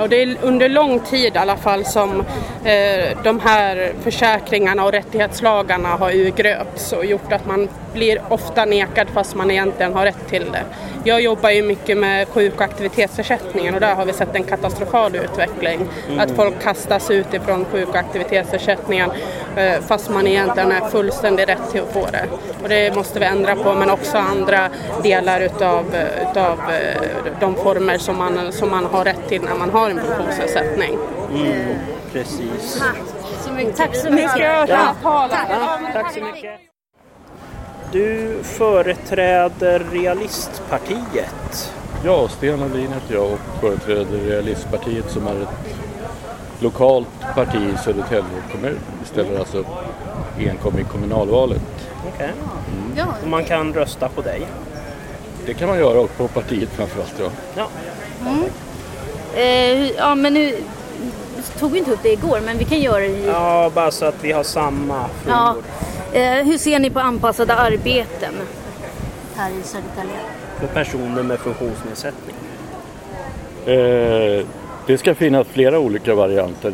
[0.00, 2.20] Och det är under lång tid i alla fall som
[2.64, 9.08] eh, de här försäkringarna och rättighetslagarna har urgröpts och gjort att man blir ofta nekad
[9.08, 10.64] fast man egentligen har rätt till det.
[11.04, 15.16] Jag jobbar ju mycket med sjuk och aktivitetsersättningen och där har vi sett en katastrofal
[15.16, 15.80] utveckling.
[16.08, 16.20] Mm.
[16.20, 19.10] Att folk kastas ut ifrån sjuk och aktivitetsersättningen
[19.56, 22.24] eh, fast man egentligen är fullständigt rätt till att få det.
[22.62, 24.68] Och det måste vi ändra på men också andra
[25.02, 25.84] delar utav,
[26.30, 27.02] utav eh,
[27.40, 30.98] de former som man, som man har rätt till när man har en funktionsnedsättning.
[31.34, 31.74] Mm.
[32.12, 32.78] Precis.
[32.78, 32.96] Tack
[33.44, 33.76] så mycket.
[33.76, 34.38] Tack så mycket.
[34.38, 34.66] Ja.
[34.68, 35.28] Ja.
[35.92, 36.65] Tack så mycket.
[37.96, 41.72] Du företräder Realistpartiet.
[42.04, 45.76] Ja, Sten Lundin heter jag och företräder Realistpartiet som är ett
[46.60, 48.78] lokalt parti i Södertälje kommun.
[49.00, 49.66] Vi ställer alltså upp
[50.38, 51.62] enkom i kommunalvalet.
[51.98, 52.12] Okej.
[52.14, 52.28] Okay.
[52.28, 52.96] Mm.
[52.96, 53.28] Ja.
[53.28, 54.46] Man kan rösta på dig?
[55.46, 57.14] Det kan man göra och på partiet framförallt.
[57.18, 57.30] Ja.
[57.56, 57.68] Ja.
[58.20, 58.44] Mm.
[59.34, 60.56] Eh, ja, men nu
[61.58, 63.26] tog vi inte upp det igår, men vi kan göra det i...
[63.26, 65.38] Ja, bara så att vi har samma frågor.
[65.38, 65.56] Ja.
[66.12, 68.34] Eh, hur ser ni på anpassade arbeten
[69.36, 70.16] här i Södertälje?
[70.60, 72.36] För personer med funktionsnedsättning?
[73.66, 74.46] Eh,
[74.86, 76.72] det ska finnas flera olika varianter.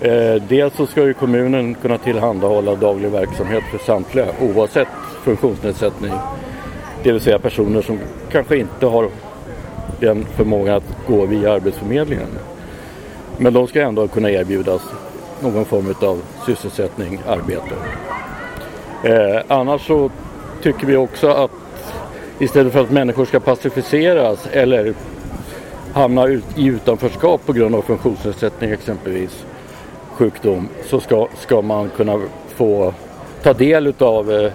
[0.00, 4.88] Eh, dels så ska ju kommunen kunna tillhandahålla daglig verksamhet för samtliga oavsett
[5.24, 6.12] funktionsnedsättning.
[7.02, 7.98] Det vill säga personer som
[8.32, 9.08] kanske inte har
[10.00, 12.28] den förmågan att gå via Arbetsförmedlingen.
[13.38, 14.82] Men de ska ändå kunna erbjudas
[15.40, 17.74] någon form av sysselsättning, arbete.
[19.04, 20.10] Eh, annars så
[20.62, 21.50] tycker vi också att
[22.38, 24.94] istället för att människor ska pacificeras eller
[25.92, 29.44] hamna ut, i utanförskap på grund av funktionsnedsättning exempelvis,
[30.12, 32.94] sjukdom, så ska, ska man kunna få
[33.42, 34.52] ta del av eh,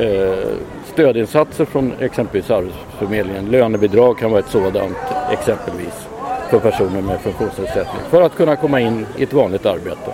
[0.00, 0.48] eh,
[0.92, 3.46] stödinsatser från exempelvis Arbetsförmedlingen.
[3.46, 4.96] Lönebidrag kan vara ett sådant
[5.30, 6.08] exempelvis
[6.50, 10.12] för personer med funktionsnedsättning för att kunna komma in i ett vanligt arbete.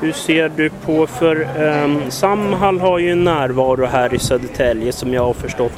[0.00, 1.48] Hur ser du på, för
[1.84, 5.72] um, Samhall har ju en närvaro här i Södertälje som jag har förstått.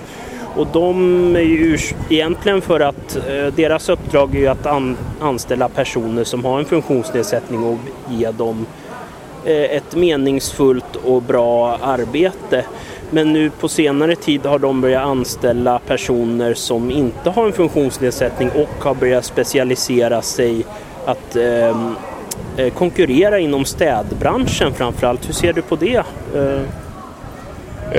[0.56, 1.78] Och de är ju
[2.10, 6.64] egentligen för att uh, deras uppdrag är ju att an, anställa personer som har en
[6.64, 7.78] funktionsnedsättning och
[8.10, 8.66] ge dem
[9.46, 12.64] uh, ett meningsfullt och bra arbete.
[13.10, 18.50] Men nu på senare tid har de börjat anställa personer som inte har en funktionsnedsättning
[18.50, 20.64] och har börjat specialisera sig
[21.06, 21.96] att um,
[22.56, 25.28] Eh, konkurrera inom städbranschen framförallt.
[25.28, 26.04] Hur ser du på det?
[26.34, 26.62] Eh,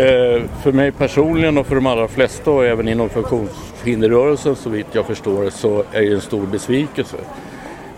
[0.04, 4.88] eh, för mig personligen och för de allra flesta och även inom funktionshinderrörelsen så vitt
[4.92, 7.18] jag förstår så är det en stor besvikelse.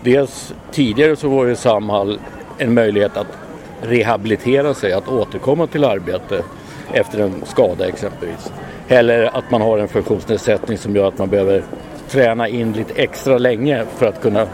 [0.02, 2.18] Dels tidigare så var ju Samhall
[2.58, 3.38] en möjlighet att
[3.82, 6.42] rehabilitera sig, att återkomma till arbete
[6.92, 8.52] efter en skada exempelvis.
[8.88, 11.62] Eller att man har en funktionsnedsättning som gör att man behöver
[12.08, 14.46] träna in lite extra länge för att kunna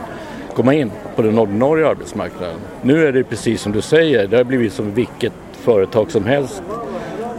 [0.54, 2.56] komma in på den ordinarie arbetsmarknaden.
[2.82, 6.62] Nu är det precis som du säger, det har blivit som vilket företag som helst.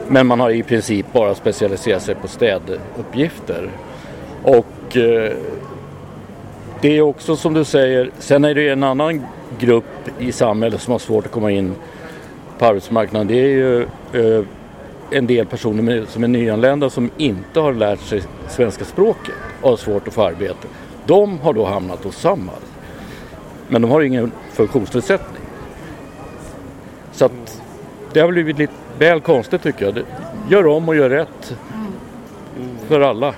[0.07, 3.69] Men man har i princip bara specialiserat sig på städuppgifter.
[4.43, 5.33] Och eh,
[6.81, 9.25] det är också som du säger, sen är det en annan
[9.59, 9.85] grupp
[10.19, 11.75] i samhället som har svårt att komma in
[12.59, 13.27] på arbetsmarknaden.
[13.27, 13.81] Det är ju
[14.13, 14.45] eh,
[15.11, 19.69] en del personer med, som är nyanlända som inte har lärt sig svenska språket och
[19.69, 20.67] har svårt att få arbete.
[21.05, 22.61] De har då hamnat hos Samhall.
[23.67, 25.43] Men de har ingen funktionsnedsättning.
[27.11, 27.61] Så att
[28.13, 30.05] det har blivit lite väl konstigt tycker jag.
[30.49, 31.57] Gör om och gör rätt.
[32.87, 33.35] För alla.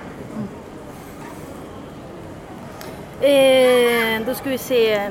[3.20, 5.10] Eh, då ska vi se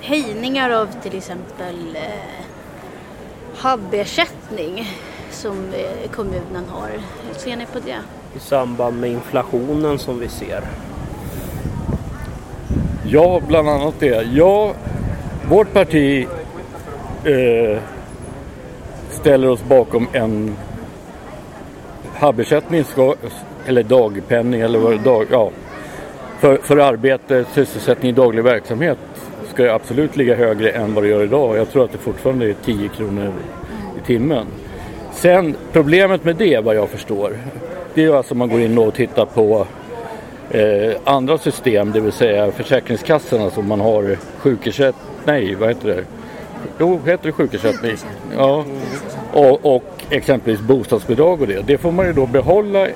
[0.00, 2.44] höjningar av till exempel eh,
[3.56, 4.88] HAB-ersättning
[5.30, 6.88] som eh, kommunen har.
[7.26, 7.98] Hur ser ni på det?
[8.36, 10.64] I samband med inflationen som vi ser.
[13.06, 14.26] Ja, bland annat det.
[14.32, 14.74] Ja,
[15.48, 16.26] vårt parti
[17.24, 17.78] eh,
[19.10, 20.56] ställer oss bakom en
[22.14, 22.84] habersättning,
[23.66, 25.50] eller dagpenning eller vad dag, ja,
[26.40, 28.98] för, för arbete, sysselsättning i daglig verksamhet
[29.52, 31.56] ska det absolut ligga högre än vad det gör idag.
[31.56, 33.32] Jag tror att det fortfarande är 10 kronor
[34.02, 34.46] i timmen.
[35.12, 37.36] Sen problemet med det vad jag förstår
[37.94, 39.66] det är alltså om man går in och tittar på
[40.52, 46.04] eh, andra system, det vill säga Försäkringskassorna som man har sjukersättning, nej vad heter det?
[46.78, 47.96] Jo, heter det sjukersättning?
[48.36, 48.64] Ja.
[49.32, 51.66] Och, och exempelvis bostadsbidrag och det.
[51.66, 52.88] Det får man ju då behålla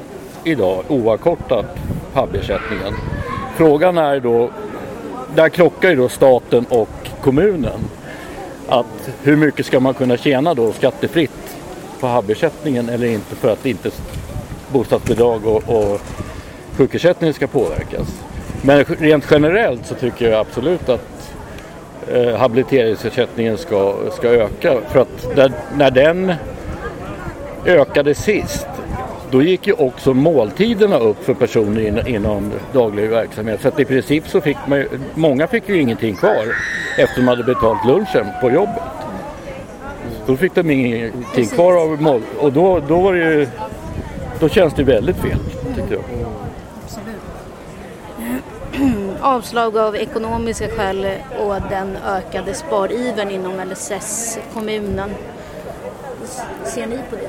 [0.44, 1.66] idag oavkortat
[2.12, 2.94] PAB-ersättningen.
[3.56, 4.50] Frågan är då,
[5.34, 6.88] där krockar ju då staten och
[7.20, 7.80] kommunen.
[8.68, 11.56] Att hur mycket ska man kunna tjäna då skattefritt
[12.00, 13.90] på HAB-ersättningen eller inte för att inte
[14.72, 16.00] bostadsbidrag och, och
[16.76, 18.22] sjukersättningen ska påverkas.
[18.62, 21.34] Men rent generellt så tycker jag absolut att
[22.12, 24.76] eh, habiliteringsersättningen ska, ska öka.
[24.92, 26.32] För att där, när den
[27.66, 28.66] ökade sist
[29.30, 33.60] då gick ju också måltiderna upp för personer in, inom daglig verksamhet.
[33.62, 36.46] Så att i princip så fick man många fick ju ingenting kvar
[36.98, 38.82] efter de hade betalt lunchen på jobbet.
[40.26, 43.48] Då fick de ingenting kvar av mål och då, då var det ju,
[44.40, 45.38] då känns det väldigt fel
[45.76, 46.04] tycker jag.
[49.26, 51.06] Avslag av ekonomiska skäl
[51.38, 55.10] och den ökade sparivern inom LSS-kommunen.
[56.64, 57.28] Ser ni på det?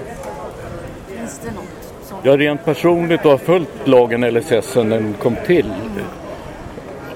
[1.16, 2.24] Finns det något?
[2.24, 5.74] Jag rent personligt och har följt lagen LSS sedan den kom till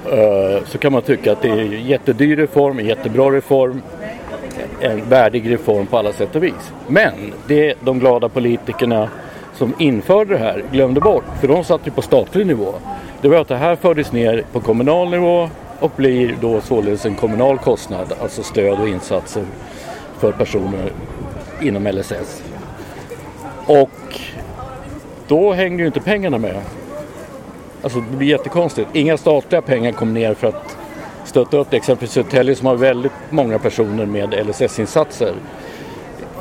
[0.05, 0.65] mm.
[0.65, 3.81] så kan man tycka att det är en jättedyr reform, en jättebra reform,
[4.79, 6.71] en värdig reform på alla sätt och vis.
[6.87, 7.13] Men
[7.47, 9.09] det de glada politikerna
[9.53, 12.73] som införde det här glömde bort, för de satt ju på statlig nivå,
[13.21, 15.49] det var att det här fördes ner på kommunal nivå
[15.79, 19.43] och blir då således en kommunal kostnad, alltså stöd och insatser
[20.17, 20.91] för personer
[21.61, 22.43] inom LSS.
[23.65, 24.19] Och
[25.27, 26.61] då hängde ju inte pengarna med.
[27.81, 28.89] Alltså det blir jättekonstigt.
[28.93, 30.77] Inga statliga pengar kom ner för att
[31.25, 31.77] stötta upp det.
[31.77, 35.33] Exempelvis Södertälje som har väldigt många personer med LSS-insatser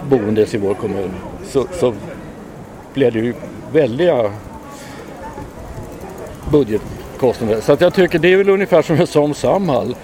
[0.09, 1.11] boendes i vår kommun.
[1.45, 1.95] Så, så
[2.95, 3.35] blev det ju
[3.73, 4.31] väldiga
[6.51, 7.61] budgetkostnader.
[7.61, 9.97] Så att jag tycker det är väl ungefär som jag sa om Samhall.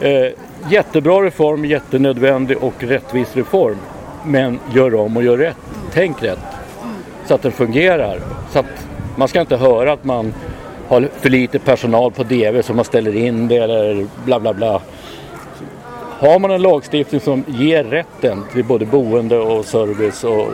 [0.00, 0.32] Eh,
[0.70, 3.76] jättebra reform, jättenödvändig och rättvis reform.
[4.24, 5.56] Men gör om och gör rätt.
[5.92, 6.38] Tänk rätt
[7.26, 8.20] så att den fungerar.
[8.52, 8.86] Så att
[9.16, 10.34] man ska inte höra att man
[10.88, 14.80] har för lite personal på DV så man ställer in det eller bla bla bla.
[16.18, 20.48] Har man en lagstiftning som ger rätten till både boende och service och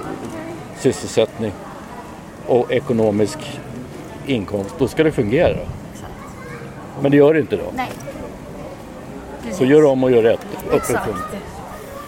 [0.78, 1.53] sysselsättning
[2.47, 3.39] och ekonomisk
[4.26, 5.58] inkomst, då ska det fungera.
[7.02, 7.72] Men det gör det inte då.
[7.76, 7.90] Nej.
[9.52, 10.46] Så gör om och gör rätt.
[10.72, 11.08] Exakt.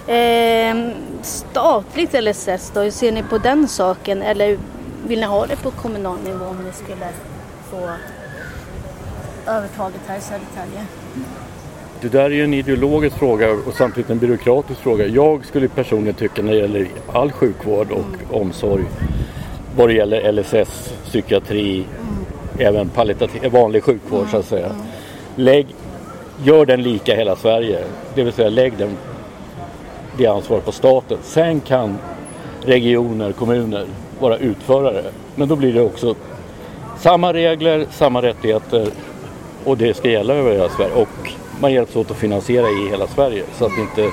[0.06, 0.76] Eh,
[1.22, 4.22] statligt LSS då, hur ser ni på den saken?
[4.22, 4.58] Eller
[5.06, 7.08] vill ni ha det på kommunal nivå om ni skulle
[7.70, 7.90] få
[9.50, 10.86] övertaget här i Södertälje?
[12.00, 15.06] Det där är ju en ideologisk fråga och samtidigt en byråkratisk fråga.
[15.06, 18.42] Jag skulle personligen tycka när det gäller all sjukvård och mm.
[18.42, 18.84] omsorg
[19.76, 22.68] vad det gäller LSS, psykiatri, mm.
[22.68, 24.30] även palliativ, vanlig sjukvård mm.
[24.30, 24.70] så att säga.
[25.36, 25.66] Lägg,
[26.44, 27.84] gör den lika i hela Sverige.
[28.14, 28.96] Det vill säga lägg den
[30.18, 31.18] det ansvaret på staten.
[31.22, 31.98] Sen kan
[32.62, 33.86] regioner, kommuner
[34.20, 35.02] vara utförare.
[35.34, 36.14] Men då blir det också
[36.98, 38.88] samma regler, samma rättigheter
[39.64, 40.94] och det ska gälla över hela Sverige.
[40.94, 44.10] Och man hjälps åt att finansiera i hela Sverige så att inte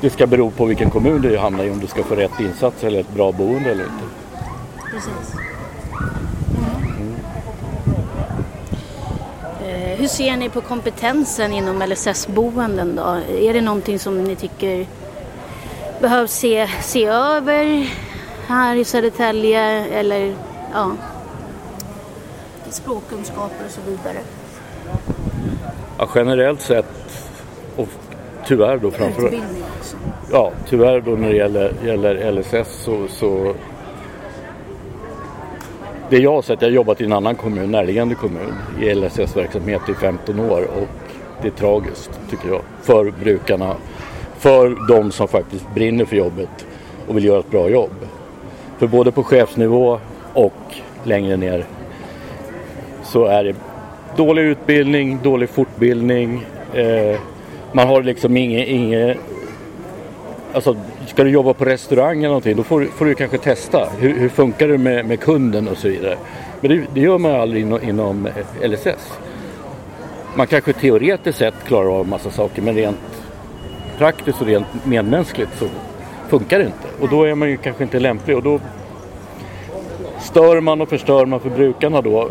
[0.00, 2.84] det ska bero på vilken kommun du hamnar i om du ska få rätt insats
[2.84, 4.04] eller ett bra boende eller inte.
[4.90, 5.34] Precis.
[9.98, 13.18] Hur ser ni på kompetensen inom LSS-boenden då?
[13.38, 14.86] Är det någonting som ni tycker
[16.00, 17.90] behövs se, se över
[18.46, 20.34] här i Södertälje eller
[20.72, 20.92] ja,
[22.70, 24.18] språkkunskaper och så vidare?
[25.98, 26.86] Ja, generellt sett
[27.76, 27.88] och
[28.46, 29.40] tyvärr då framför
[30.32, 33.54] Ja, tyvärr då när det gäller, gäller LSS så, så
[36.10, 39.80] det jag har sett, jag har jobbat i en annan kommun, närliggande kommun, i LSS-verksamhet
[39.88, 40.88] i 15 år och
[41.42, 42.62] det är tragiskt tycker jag.
[42.82, 43.76] För brukarna,
[44.38, 46.66] för de som faktiskt brinner för jobbet
[47.08, 48.06] och vill göra ett bra jobb.
[48.78, 49.98] För både på chefsnivå
[50.34, 50.74] och
[51.04, 51.64] längre ner
[53.04, 53.54] så är det
[54.16, 56.46] dålig utbildning, dålig fortbildning.
[56.74, 57.20] Eh,
[57.72, 59.18] man har liksom inget, inget
[60.52, 60.76] alltså
[61.06, 63.88] Ska du jobba på restaurang eller någonting då får, får du kanske testa.
[63.98, 66.16] Hur, hur, funkar det med, med kunden och så vidare.
[66.60, 69.18] Men det, det gör man aldrig inom, inom eh, LSS.
[70.34, 72.98] Man kanske teoretiskt sett klarar av massa saker men rent
[73.98, 75.66] praktiskt och rent medmänskligt så
[76.28, 76.88] funkar det inte.
[77.00, 78.60] Och då är man ju kanske inte lämplig och då
[80.20, 82.28] stör man och förstör man för brukarna då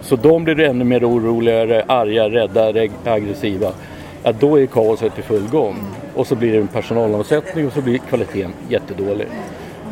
[0.00, 3.72] Så de blir ännu mer oroligare, arga, rädda, aggressiva.
[4.22, 5.76] Ja, då är kaoset i full gång.
[6.14, 9.26] Och så blir det en personalomsättning och så blir kvaliteten jättedålig.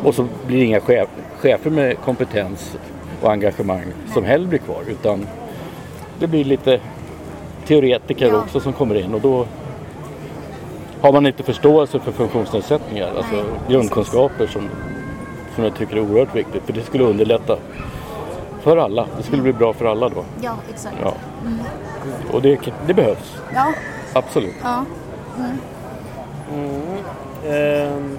[0.05, 2.77] Och så blir det inga chef, chefer med kompetens
[3.23, 5.27] och engagemang som heller blir kvar utan
[6.19, 6.81] det blir lite
[7.67, 8.39] teoretiker ja.
[8.39, 9.47] också som kommer in och då
[11.01, 14.69] har man inte förståelse för funktionsnedsättningar, alltså Nej, grundkunskaper som,
[15.55, 17.57] som jag tycker är oerhört viktigt för det skulle underlätta
[18.63, 19.07] för alla.
[19.17, 20.25] Det skulle bli bra för alla då.
[20.41, 20.97] Ja, exakt.
[21.03, 21.15] Ja.
[21.47, 21.59] Mm.
[22.33, 23.37] Och det, det behövs.
[23.55, 23.73] Ja.
[24.13, 24.55] Absolut.
[24.63, 24.85] Ja.
[25.39, 25.57] Mm.
[26.53, 27.95] Mm.
[27.97, 28.19] Um.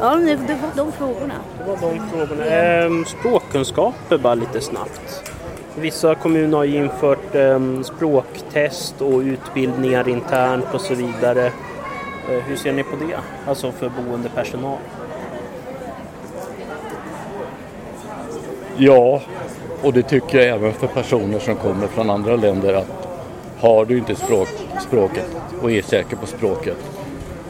[0.00, 1.34] Ja, det var de frågorna.
[1.58, 2.44] Det var de frågorna.
[2.44, 5.32] Ehm, språkkunskaper bara lite snabbt.
[5.74, 11.46] Vissa kommuner har infört ehm, språktest och utbildningar internt och så vidare.
[12.30, 13.18] Eh, hur ser ni på det?
[13.48, 14.78] Alltså för boendepersonal?
[18.76, 19.22] Ja,
[19.82, 23.03] och det tycker jag även för personer som kommer från andra länder att
[23.64, 24.48] har du inte språk,
[24.88, 26.76] språket och är säker på språket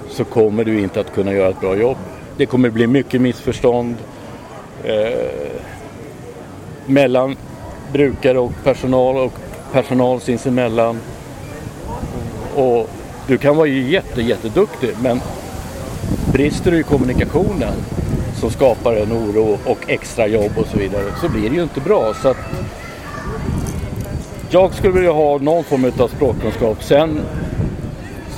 [0.09, 1.97] så kommer du inte att kunna göra ett bra jobb
[2.37, 3.97] det kommer bli mycket missförstånd
[4.85, 5.53] eh,
[6.87, 7.37] mellan
[7.93, 9.33] brukare och personal och
[9.73, 11.01] personal sinsemellan.
[12.57, 12.91] Och
[13.27, 15.21] du kan vara jätte, jätteduktig men
[16.33, 17.75] brister du i kommunikationen
[18.41, 21.81] som skapar en oro och extra jobb och så vidare så blir det ju inte
[21.81, 22.15] bra.
[22.23, 22.37] Så att
[24.55, 26.83] jag skulle vilja ha någon form av språkkunskap.
[26.83, 27.21] Sen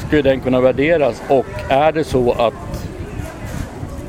[0.07, 2.89] skulle den kunna värderas och är det så att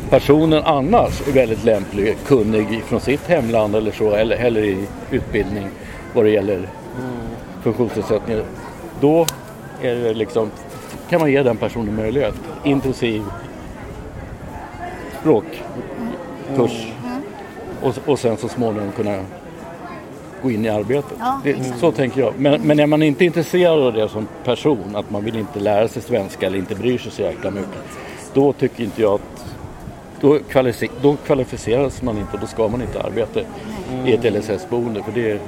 [0.10, 5.70] personen annars är väldigt lämplig, kunnig från sitt hemland eller så, eller, eller i utbildning
[6.14, 6.70] vad det gäller mm.
[7.62, 8.44] funktionsnedsättningar.
[9.02, 9.26] Då
[9.82, 10.52] är det liksom,
[11.10, 12.36] kan man ge den personen möjlighet.
[12.64, 13.24] Intensiv
[15.20, 15.62] språkkurs
[16.56, 17.22] mm.
[17.82, 19.20] och, och sen så småningom kunna
[20.44, 21.18] gå in i arbetet.
[21.20, 22.34] Ja, det, så tänker jag.
[22.38, 25.88] Men, men är man inte intresserad av det som person, att man vill inte lära
[25.88, 27.84] sig svenska eller inte bryr sig så jäkla mycket.
[28.34, 29.46] Då tycker inte jag att
[30.22, 34.08] då, kvalific då kvalificeras man inte och då ska man inte arbeta mm.
[34.08, 35.40] i ett LSS-boende för det är,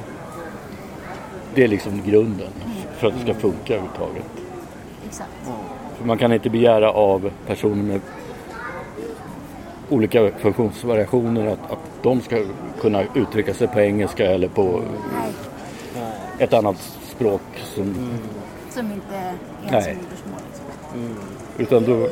[1.55, 2.51] det är liksom grunden
[2.97, 4.25] för att det ska funka överhuvudtaget.
[5.07, 5.29] Exakt.
[5.97, 8.01] För man kan inte begära av personer med
[9.89, 12.43] olika funktionsvariationer att, att de ska
[12.81, 14.81] kunna uttrycka sig på engelska eller på
[15.95, 16.11] Nej.
[16.39, 17.41] ett annat språk
[17.75, 18.17] som, mm.
[18.69, 19.33] som inte är
[19.67, 20.39] ens modersmål.
[20.49, 21.01] Liksom.
[21.01, 21.17] Mm.
[21.57, 22.09] Utan då,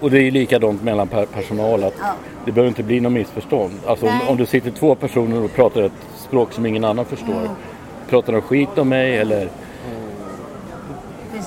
[0.00, 2.14] och det är likadant mellan personal att ja.
[2.44, 3.72] det behöver inte bli något missförstånd.
[3.86, 7.32] Alltså om, om, du sitter två personer och pratar ett språk som ingen annan förstår.
[7.40, 7.50] Mm.
[8.08, 9.50] Pratar de skit om mig eller mm.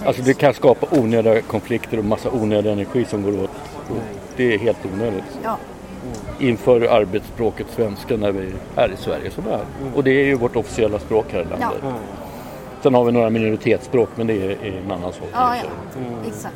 [0.06, 3.52] Alltså det kan skapa onödiga konflikter och massa onödig energi som går åt.
[4.36, 5.40] Det är helt onödigt.
[5.44, 5.58] Ja.
[6.40, 9.54] Inför arbetsspråket svenska när vi är i Sverige som är.
[9.54, 9.94] Mm.
[9.96, 11.80] Och det är ju vårt officiella språk här i landet.
[11.82, 11.94] Ja.
[12.84, 15.30] Sen har vi några minoritetsspråk men det är, en annan sak.
[15.34, 16.00] Ja, ja.
[16.00, 16.14] Mm.
[16.28, 16.56] Exakt.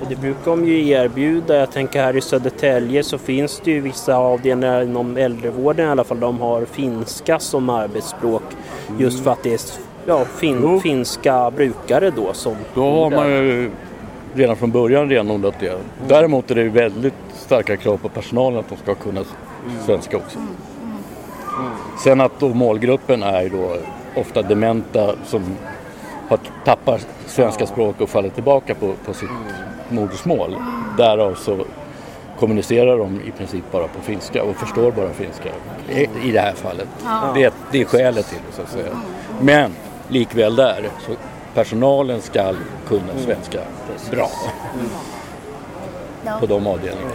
[0.00, 1.56] Och det brukar de ju erbjuda.
[1.56, 6.04] Jag tänker här i Södertälje så finns det ju vissa avdelningar inom äldrevården i alla
[6.04, 6.20] fall.
[6.20, 8.42] De har finska som arbetsspråk.
[8.88, 9.00] Mm.
[9.00, 9.60] Just för att det är
[10.06, 13.70] ja, fin, finska brukare då som Då har man ju
[14.34, 15.68] redan från början renodlat det.
[15.68, 15.80] Mm.
[16.08, 17.14] Däremot är det väldigt
[17.48, 19.82] starka krav på personalen att de ska kunna mm.
[19.86, 20.38] svenska också.
[20.38, 20.48] Mm.
[21.58, 21.72] Mm.
[21.98, 23.76] Sen att då målgruppen är då
[24.20, 25.42] ofta dementa som
[26.28, 29.28] har tappat svenska språk och faller tillbaka på, på sitt
[29.88, 30.56] modersmål.
[30.96, 31.64] Därav så
[32.38, 35.48] kommunicerar de i princip bara på finska och förstår bara finska
[35.88, 36.88] i, i det här fallet.
[37.34, 38.92] Det, det är skälet till det så att säga.
[39.40, 39.72] Men
[40.08, 41.12] likväl där, så
[41.54, 42.54] personalen ska
[42.88, 43.60] kunna svenska
[44.10, 44.30] bra
[46.40, 47.12] på de avdelningarna.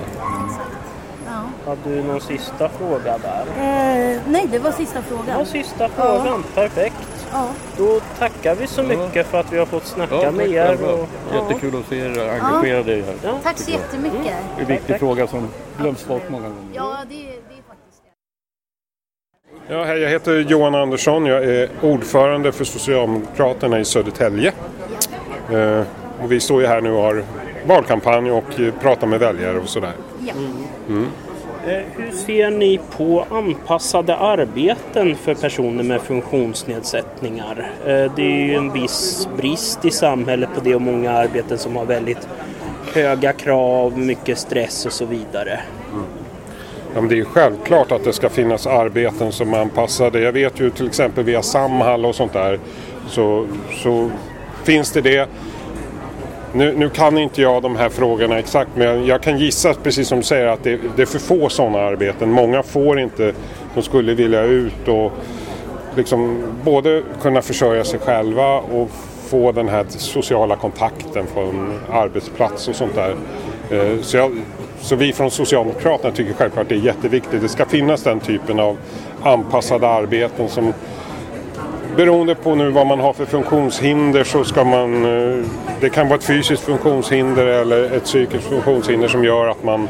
[1.65, 3.45] Har du någon sista fråga där?
[3.57, 5.25] Eh, nej, det var sista frågan.
[5.25, 6.61] Det var sista frågan, ja.
[6.61, 7.27] perfekt.
[7.31, 7.49] Ja.
[7.77, 10.77] Då tackar vi så mycket för att vi har fått snacka ja, med er.
[10.83, 13.37] Och, Jättekul att se er engagerade i det här.
[13.43, 14.19] Tack så jättemycket.
[14.19, 14.33] Mm.
[14.55, 16.71] Det är en viktig fråga som glöms bort många gånger.
[16.73, 18.03] Ja, det, det är faktiskt
[19.67, 19.73] det.
[19.73, 21.25] Ja, hej, jag heter Johan Andersson.
[21.25, 24.53] Jag är ordförande för Socialdemokraterna i Södertälje.
[25.51, 25.81] Eh,
[26.23, 27.23] och vi står ju här nu och har
[27.67, 28.43] valkampanj och
[28.81, 29.93] pratar med väljare och sådär.
[30.27, 30.33] Ja.
[30.89, 31.07] Mm.
[31.67, 37.71] Eh, hur ser ni på anpassade arbeten för personer med funktionsnedsättningar?
[37.85, 41.75] Eh, det är ju en viss brist i samhället på det och många arbeten som
[41.75, 42.27] har väldigt
[42.93, 45.59] höga krav, mycket stress och så vidare.
[45.91, 46.05] Mm.
[46.93, 50.19] Ja, men det är självklart att det ska finnas arbeten som är anpassade.
[50.19, 52.59] Jag vet ju till exempel via Samhall och sånt där
[53.07, 53.47] så,
[53.83, 54.09] så
[54.63, 55.29] finns det det.
[56.55, 60.17] Nu, nu, kan inte jag de här frågorna exakt men jag kan gissa precis som
[60.17, 62.31] du säger att det, det är för få sådana arbeten.
[62.31, 63.33] Många får inte,
[63.75, 65.11] de skulle vilja ut och
[65.95, 68.89] liksom både kunna försörja sig själva och
[69.27, 73.15] få den här sociala kontakten från arbetsplats och sånt där.
[73.71, 74.31] Eh, så, jag,
[74.81, 77.41] så vi från Socialdemokraterna tycker självklart det är jätteviktigt.
[77.41, 78.77] Det ska finnas den typen av
[79.23, 80.73] anpassade arbeten som
[81.95, 85.05] beroende på nu vad man har för funktionshinder så ska man...
[85.05, 85.45] Eh,
[85.81, 89.87] det kan vara ett fysiskt funktionshinder eller ett psykiskt funktionshinder som gör att man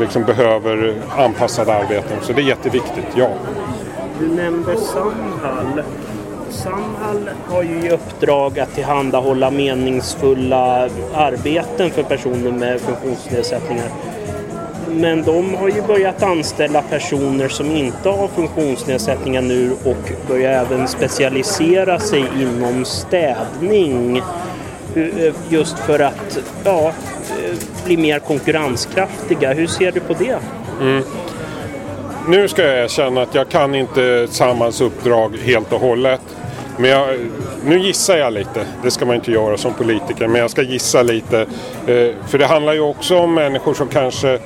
[0.00, 2.16] liksom behöver anpassade arbeten.
[2.22, 3.28] Så det är jätteviktigt, ja.
[4.20, 5.82] Du nämnde Samhall.
[6.50, 13.86] Samhall har ju i uppdrag att tillhandahålla meningsfulla arbeten för personer med funktionsnedsättningar.
[14.90, 20.88] Men de har ju börjat anställa personer som inte har funktionsnedsättningar nu och börjar även
[20.88, 24.22] specialisera sig inom städning.
[24.96, 29.52] Eh, just för att ja, eh, bli mer konkurrenskraftiga.
[29.52, 30.38] Hur ser du på det?
[30.80, 31.02] Mm.
[32.28, 36.20] Nu ska jag erkänna att jag kan inte Samhalls uppdrag helt och hållet.
[36.78, 37.18] Men jag,
[37.64, 41.02] nu gissar jag lite, det ska man inte göra som politiker, men jag ska gissa
[41.02, 41.40] lite.
[41.86, 44.38] Eh, för det handlar ju också om människor som kanske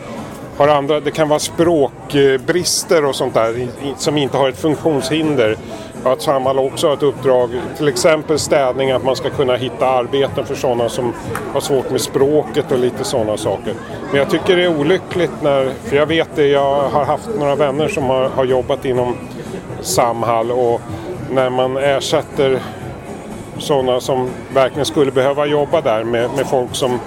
[0.62, 5.56] har andra, det kan vara språkbrister och sånt där som inte har ett funktionshinder.
[6.05, 10.47] Att Samhall också har ett uppdrag, till exempel städning, att man ska kunna hitta arbeten
[10.47, 11.12] för sådana som
[11.52, 13.74] har svårt med språket och lite sådana saker.
[14.10, 17.55] Men jag tycker det är olyckligt när, för jag vet det, jag har haft några
[17.55, 19.16] vänner som har, har jobbat inom
[19.80, 20.80] Samhall och
[21.30, 22.59] när man ersätter
[23.59, 27.01] sådana som verkligen skulle behöva jobba där med, med folk som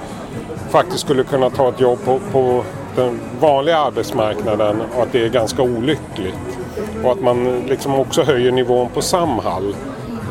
[0.69, 2.63] faktiskt skulle kunna ta ett jobb på, på
[2.95, 6.59] den vanliga arbetsmarknaden och att det är ganska olyckligt.
[7.03, 9.75] Och att man liksom också höjer nivån på Samhall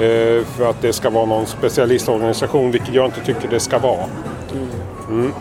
[0.01, 4.05] eh, för att det ska vara någon specialistorganisation, vilket jag inte tycker det ska vara.
[5.09, 5.33] Mm.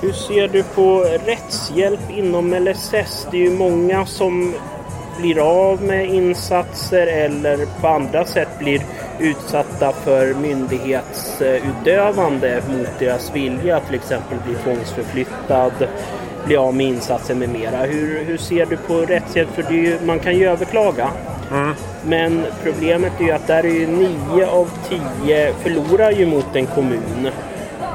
[0.00, 3.26] Hur ser du på rättshjälp inom LSS?
[3.30, 4.54] Det är ju många som
[5.18, 8.82] blir av med insatser eller på andra sätt blir
[9.18, 15.72] utsatta för myndighetsutövande mot deras vilja, till exempel bli tvångsförflyttad,
[16.46, 17.76] bli av med insatser med mera.
[17.76, 19.48] Hur, hur ser du på rättshjälp?
[19.54, 21.10] För ju, man kan ju överklaga.
[21.50, 21.74] Mm.
[22.06, 26.66] Men problemet är ju att där är ju nio av tio förlorar ju mot en
[26.66, 27.30] kommun.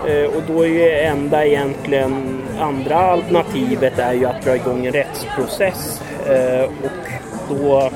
[0.07, 4.93] Eh, och då är ju enda egentligen andra alternativet är ju att dra igång en
[4.93, 6.01] rättsprocess.
[6.27, 7.09] Eh, och
[7.49, 7.89] då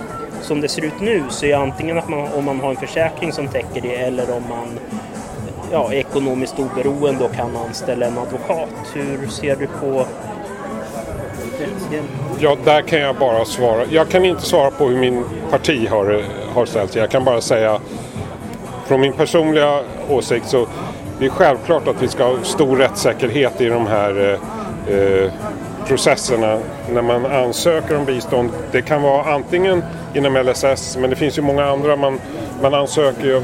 [0.45, 3.31] som det ser ut nu så är antingen att man, om man har en försäkring
[3.31, 4.79] som täcker det eller om man
[5.71, 8.69] ja, är ekonomiskt oberoende och kan anställa en advokat.
[8.93, 10.05] Hur ser du på
[12.39, 13.85] Ja, där kan jag bara svara.
[13.89, 16.23] Jag kan inte svara på hur min parti har,
[16.53, 17.01] har ställt sig.
[17.01, 17.79] Jag kan bara säga
[18.87, 20.67] från min personliga åsikt så
[21.19, 24.39] det är självklart att vi ska ha stor rättssäkerhet i de här
[24.87, 25.31] eh, eh
[25.87, 26.59] processerna
[26.89, 28.49] när man ansöker om bistånd.
[28.71, 29.83] Det kan vara antingen
[30.13, 31.95] inom LSS men det finns ju många andra.
[31.95, 32.19] Man,
[32.61, 33.41] man ansöker ju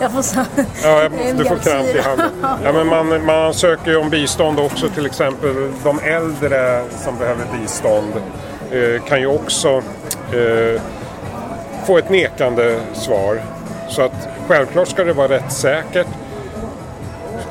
[0.00, 0.40] jag får så...
[0.82, 2.30] Ja, du får kramp i handen.
[2.64, 5.72] Ja, men man, man ansöker ju om bistånd också till exempel.
[5.84, 8.12] De äldre som behöver bistånd
[8.70, 9.82] eh, kan ju också
[10.32, 10.82] eh,
[11.86, 13.40] få ett nekande svar.
[13.88, 16.06] Så att självklart ska det vara rättssäkert.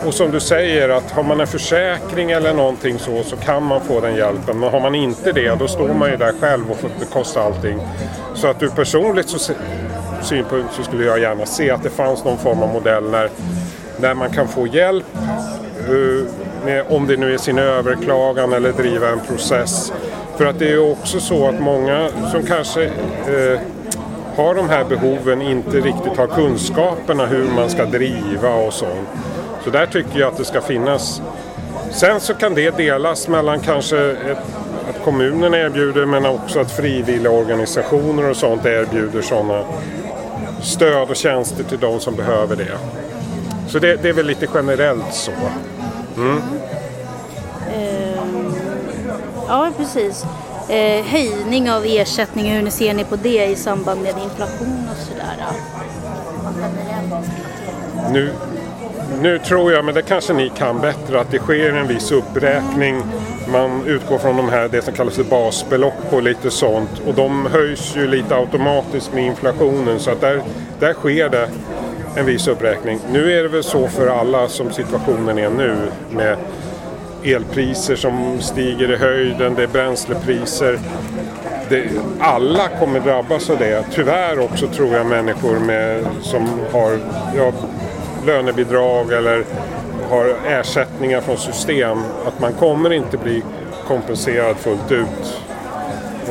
[0.06, 3.82] Och som du säger att har man en försäkring eller någonting så så kan man
[3.82, 4.60] få den hjälpen.
[4.60, 7.80] Men har man inte det då står man ju där själv och får bekosta allting.
[8.36, 9.54] Så att ur personligt så,
[10.22, 13.30] synpunkt så skulle jag gärna se att det fanns någon form av modell när,
[14.00, 15.06] när man kan få hjälp
[15.80, 16.26] eh,
[16.66, 19.94] med, om det nu är sin överklagan eller driva en process.
[20.38, 23.60] För att det är också så att många som kanske eh,
[24.36, 29.10] har de här behoven inte riktigt har kunskaperna hur man ska driva och sånt.
[29.68, 31.22] Så där tycker jag att det ska finnas.
[31.92, 34.38] Sen så kan det delas mellan kanske ett,
[34.90, 39.64] att kommunen erbjuder men också att frivilliga organisationer och sånt erbjuder sådana
[40.62, 42.78] stöd och tjänster till de som behöver det.
[43.68, 45.32] Så det, det är väl lite generellt så.
[46.18, 46.38] Mm.
[47.78, 48.54] Uh,
[49.48, 50.26] ja, precis.
[50.70, 55.38] Uh, höjning av ersättningar, hur ser ni på det i samband med inflation och sådär?
[58.12, 58.32] Nu,
[59.22, 63.02] nu tror jag, men det kanske ni kan bättre, att det sker en viss uppräkning.
[63.52, 67.02] Man utgår från de här, det som kallas för basbelopp och lite sånt.
[67.08, 70.42] Och de höjs ju lite automatiskt med inflationen så att där,
[70.80, 71.50] där sker det
[72.16, 73.00] en viss uppräkning.
[73.12, 75.76] Nu är det väl så för alla som situationen är nu
[76.12, 76.38] med
[77.24, 80.80] elpriser som stiger i höjden, det är bränslepriser.
[81.70, 81.90] Det,
[82.20, 83.86] alla kommer drabbas av det.
[83.92, 87.00] Tyvärr också tror jag människor med, som har
[87.36, 87.52] ja,
[88.28, 89.44] lönebidrag eller
[90.10, 93.44] har ersättningar från system att man kommer inte bli
[93.88, 95.42] kompenserad fullt ut.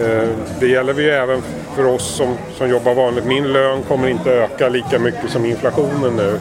[0.00, 0.28] Eh,
[0.60, 1.42] det gäller ju även
[1.74, 3.24] för oss som, som jobbar vanligt.
[3.24, 6.40] Min lön kommer inte öka lika mycket som inflationen nu.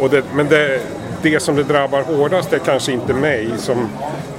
[0.00, 0.80] Och det, men det,
[1.22, 3.88] det som det drabbar hårdast är kanske inte mig som,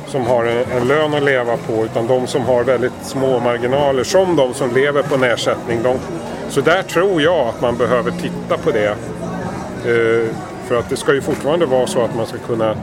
[0.08, 4.04] som har en, en, lön att leva på utan de som har väldigt små marginaler
[4.04, 5.84] som de som lever på en ersättning.
[5.84, 5.98] De,
[6.50, 8.96] så där tror jag att man behöver titta på det.
[9.86, 10.36] Eh,
[10.68, 12.76] för att det ska ju fortfarande vara så att man ska kunna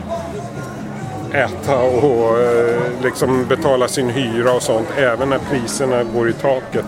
[1.33, 6.85] äta och eh, liksom betala sin hyra och sånt även när priserna går i taket.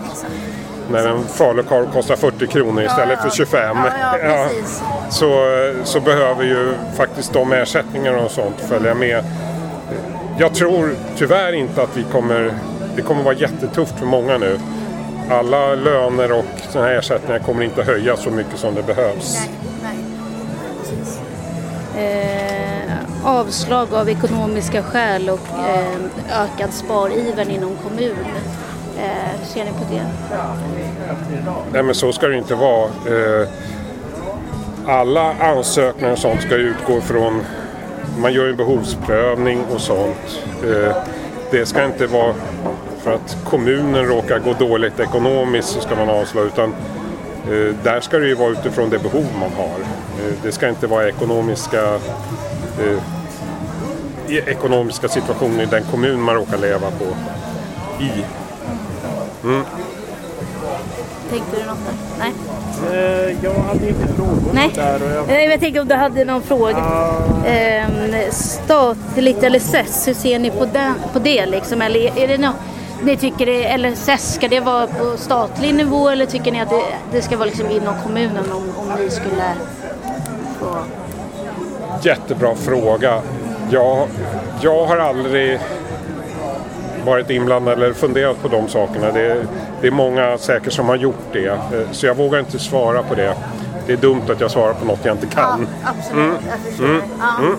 [0.91, 3.77] När en falukorv kostar 40 kronor istället för 25.
[4.23, 4.49] Ja,
[5.09, 5.29] så,
[5.83, 9.23] så behöver ju faktiskt de ersättningarna och sånt följa med.
[10.39, 12.53] Jag tror tyvärr inte att vi kommer...
[12.95, 14.59] Det kommer vara jättetufft för många nu.
[15.29, 19.37] Alla löner och såna här ersättningar kommer inte höjas så mycket som det behövs.
[21.97, 22.93] Eh,
[23.23, 28.25] avslag av ekonomiska skäl och eh, ökad spariver inom kommun.
[28.97, 30.05] Eh, hur ser ni på det?
[31.73, 32.85] Nej men så ska det inte vara.
[32.85, 33.47] Eh,
[34.87, 37.41] alla ansökningar och sånt ska utgå från,
[38.17, 40.41] man gör en behovsprövning och sånt.
[40.63, 40.95] Eh,
[41.51, 42.33] det ska inte vara
[43.03, 46.73] för att kommunen råkar gå dåligt ekonomiskt så ska man avslå utan
[47.45, 49.79] eh, där ska det ju vara utifrån det behov man har.
[50.19, 51.99] Eh, det ska inte vara ekonomiska
[54.29, 57.05] ekonomiska situationen i den kommun man råkar leva på
[58.03, 58.11] i.
[59.43, 59.63] Mm.
[61.29, 61.95] Tänkte du något där?
[62.19, 62.33] Nej?
[62.93, 64.71] Uh, jag hade inte frågor Nej.
[64.75, 65.03] där.
[65.03, 65.45] Och jag...
[65.45, 66.77] jag tänkte om du hade någon fråga.
[66.77, 67.87] Uh...
[67.87, 71.81] Um, statligt LSS, hur ser ni på, den, på det liksom?
[71.81, 72.55] Eller är det något
[73.03, 76.83] ni tycker det, LSS, ska det vara på statlig nivå eller tycker ni att det,
[77.11, 79.53] det ska vara liksom inom kommunen om, om ni skulle
[80.59, 80.77] få...
[82.01, 83.21] Jättebra fråga.
[83.69, 84.07] Jag,
[84.61, 85.59] jag har aldrig
[87.05, 89.11] varit inblandad eller funderat på de sakerna.
[89.11, 89.45] Det,
[89.81, 91.47] det, är många säkert som har gjort det.
[91.47, 91.57] Eh,
[91.91, 93.33] så jag vågar inte svara på det.
[93.87, 95.67] Det är dumt att jag svarar på något jag inte kan.
[95.83, 96.37] Ja, absolut, mm.
[96.79, 97.01] jag mm.
[97.19, 97.37] Ja.
[97.39, 97.57] Mm.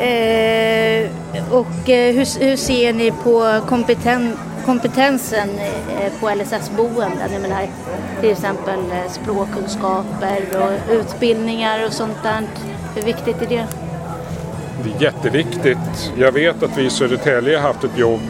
[0.00, 1.10] Eh,
[1.50, 7.32] och eh, hur, hur, ser ni på kompeten, kompetensen eh, på LSS-boenden?
[7.32, 7.68] Jag menar,
[8.20, 12.42] till exempel eh, språkkunskaper och utbildningar och sånt där.
[12.94, 13.66] Hur viktigt är det?
[14.84, 16.12] Det är jätteviktigt.
[16.18, 18.20] Jag vet att vi i Södertälje har haft ett jobb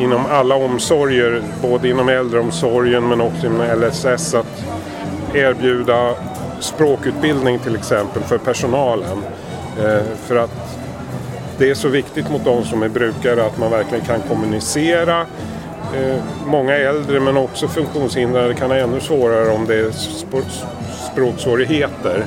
[0.00, 4.64] inom alla omsorger, både inom äldreomsorgen men också inom LSS, att
[5.34, 6.14] erbjuda
[6.60, 9.18] språkutbildning till exempel för personalen.
[9.78, 10.80] Eh, för att
[11.58, 15.26] det är så viktigt mot de som är brukare att man verkligen kan kommunicera.
[15.94, 19.90] Eh, många äldre men också funktionshindrade kan ha ännu svårare om det är
[21.12, 22.24] språksvårigheter.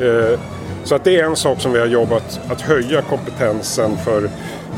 [0.00, 0.40] Eh,
[0.84, 4.30] så att det är en sak som vi har jobbat att höja kompetensen för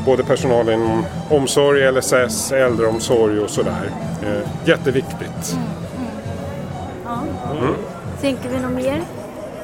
[0.05, 3.91] både personal inom omsorg, LSS, äldreomsorg och sådär.
[4.23, 5.53] Eh, jätteviktigt.
[5.53, 5.65] Mm,
[5.97, 7.29] mm.
[7.45, 7.57] Ja.
[7.59, 7.75] Mm.
[8.21, 9.01] Tänker vi något mer?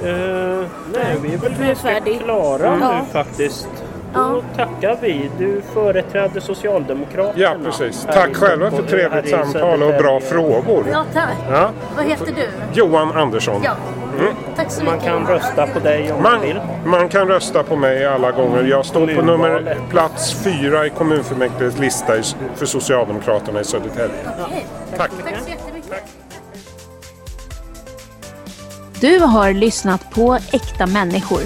[0.03, 2.81] Uh, nej, vi är väl ganska klara mm.
[2.81, 3.69] nu faktiskt.
[4.14, 5.30] Då tackar vi.
[5.39, 7.32] Du företräder Socialdemokraterna.
[7.36, 8.06] Ja, precis.
[8.12, 10.86] Tack själva för trevligt samtal och bra frågor.
[10.93, 11.36] Ja, tack.
[11.51, 11.70] Ja.
[11.97, 12.48] Vad heter du?
[12.72, 13.62] Johan Andersson.
[13.64, 13.72] Ja.
[14.20, 14.34] Mm.
[14.56, 14.97] Tack så mycket.
[14.98, 16.60] Man kan rösta på dig om man, man vill.
[16.84, 18.62] Man kan rösta på mig alla gånger.
[18.62, 22.12] Jag står på nummer plats fyra i kommunfullmäktiges lista
[22.55, 24.16] för Socialdemokraterna i Södertälje.
[24.47, 24.60] Okay.
[24.97, 25.10] Tack.
[25.24, 26.05] Tack så jättemycket.
[29.01, 31.40] Du har lyssnat på Äkta människor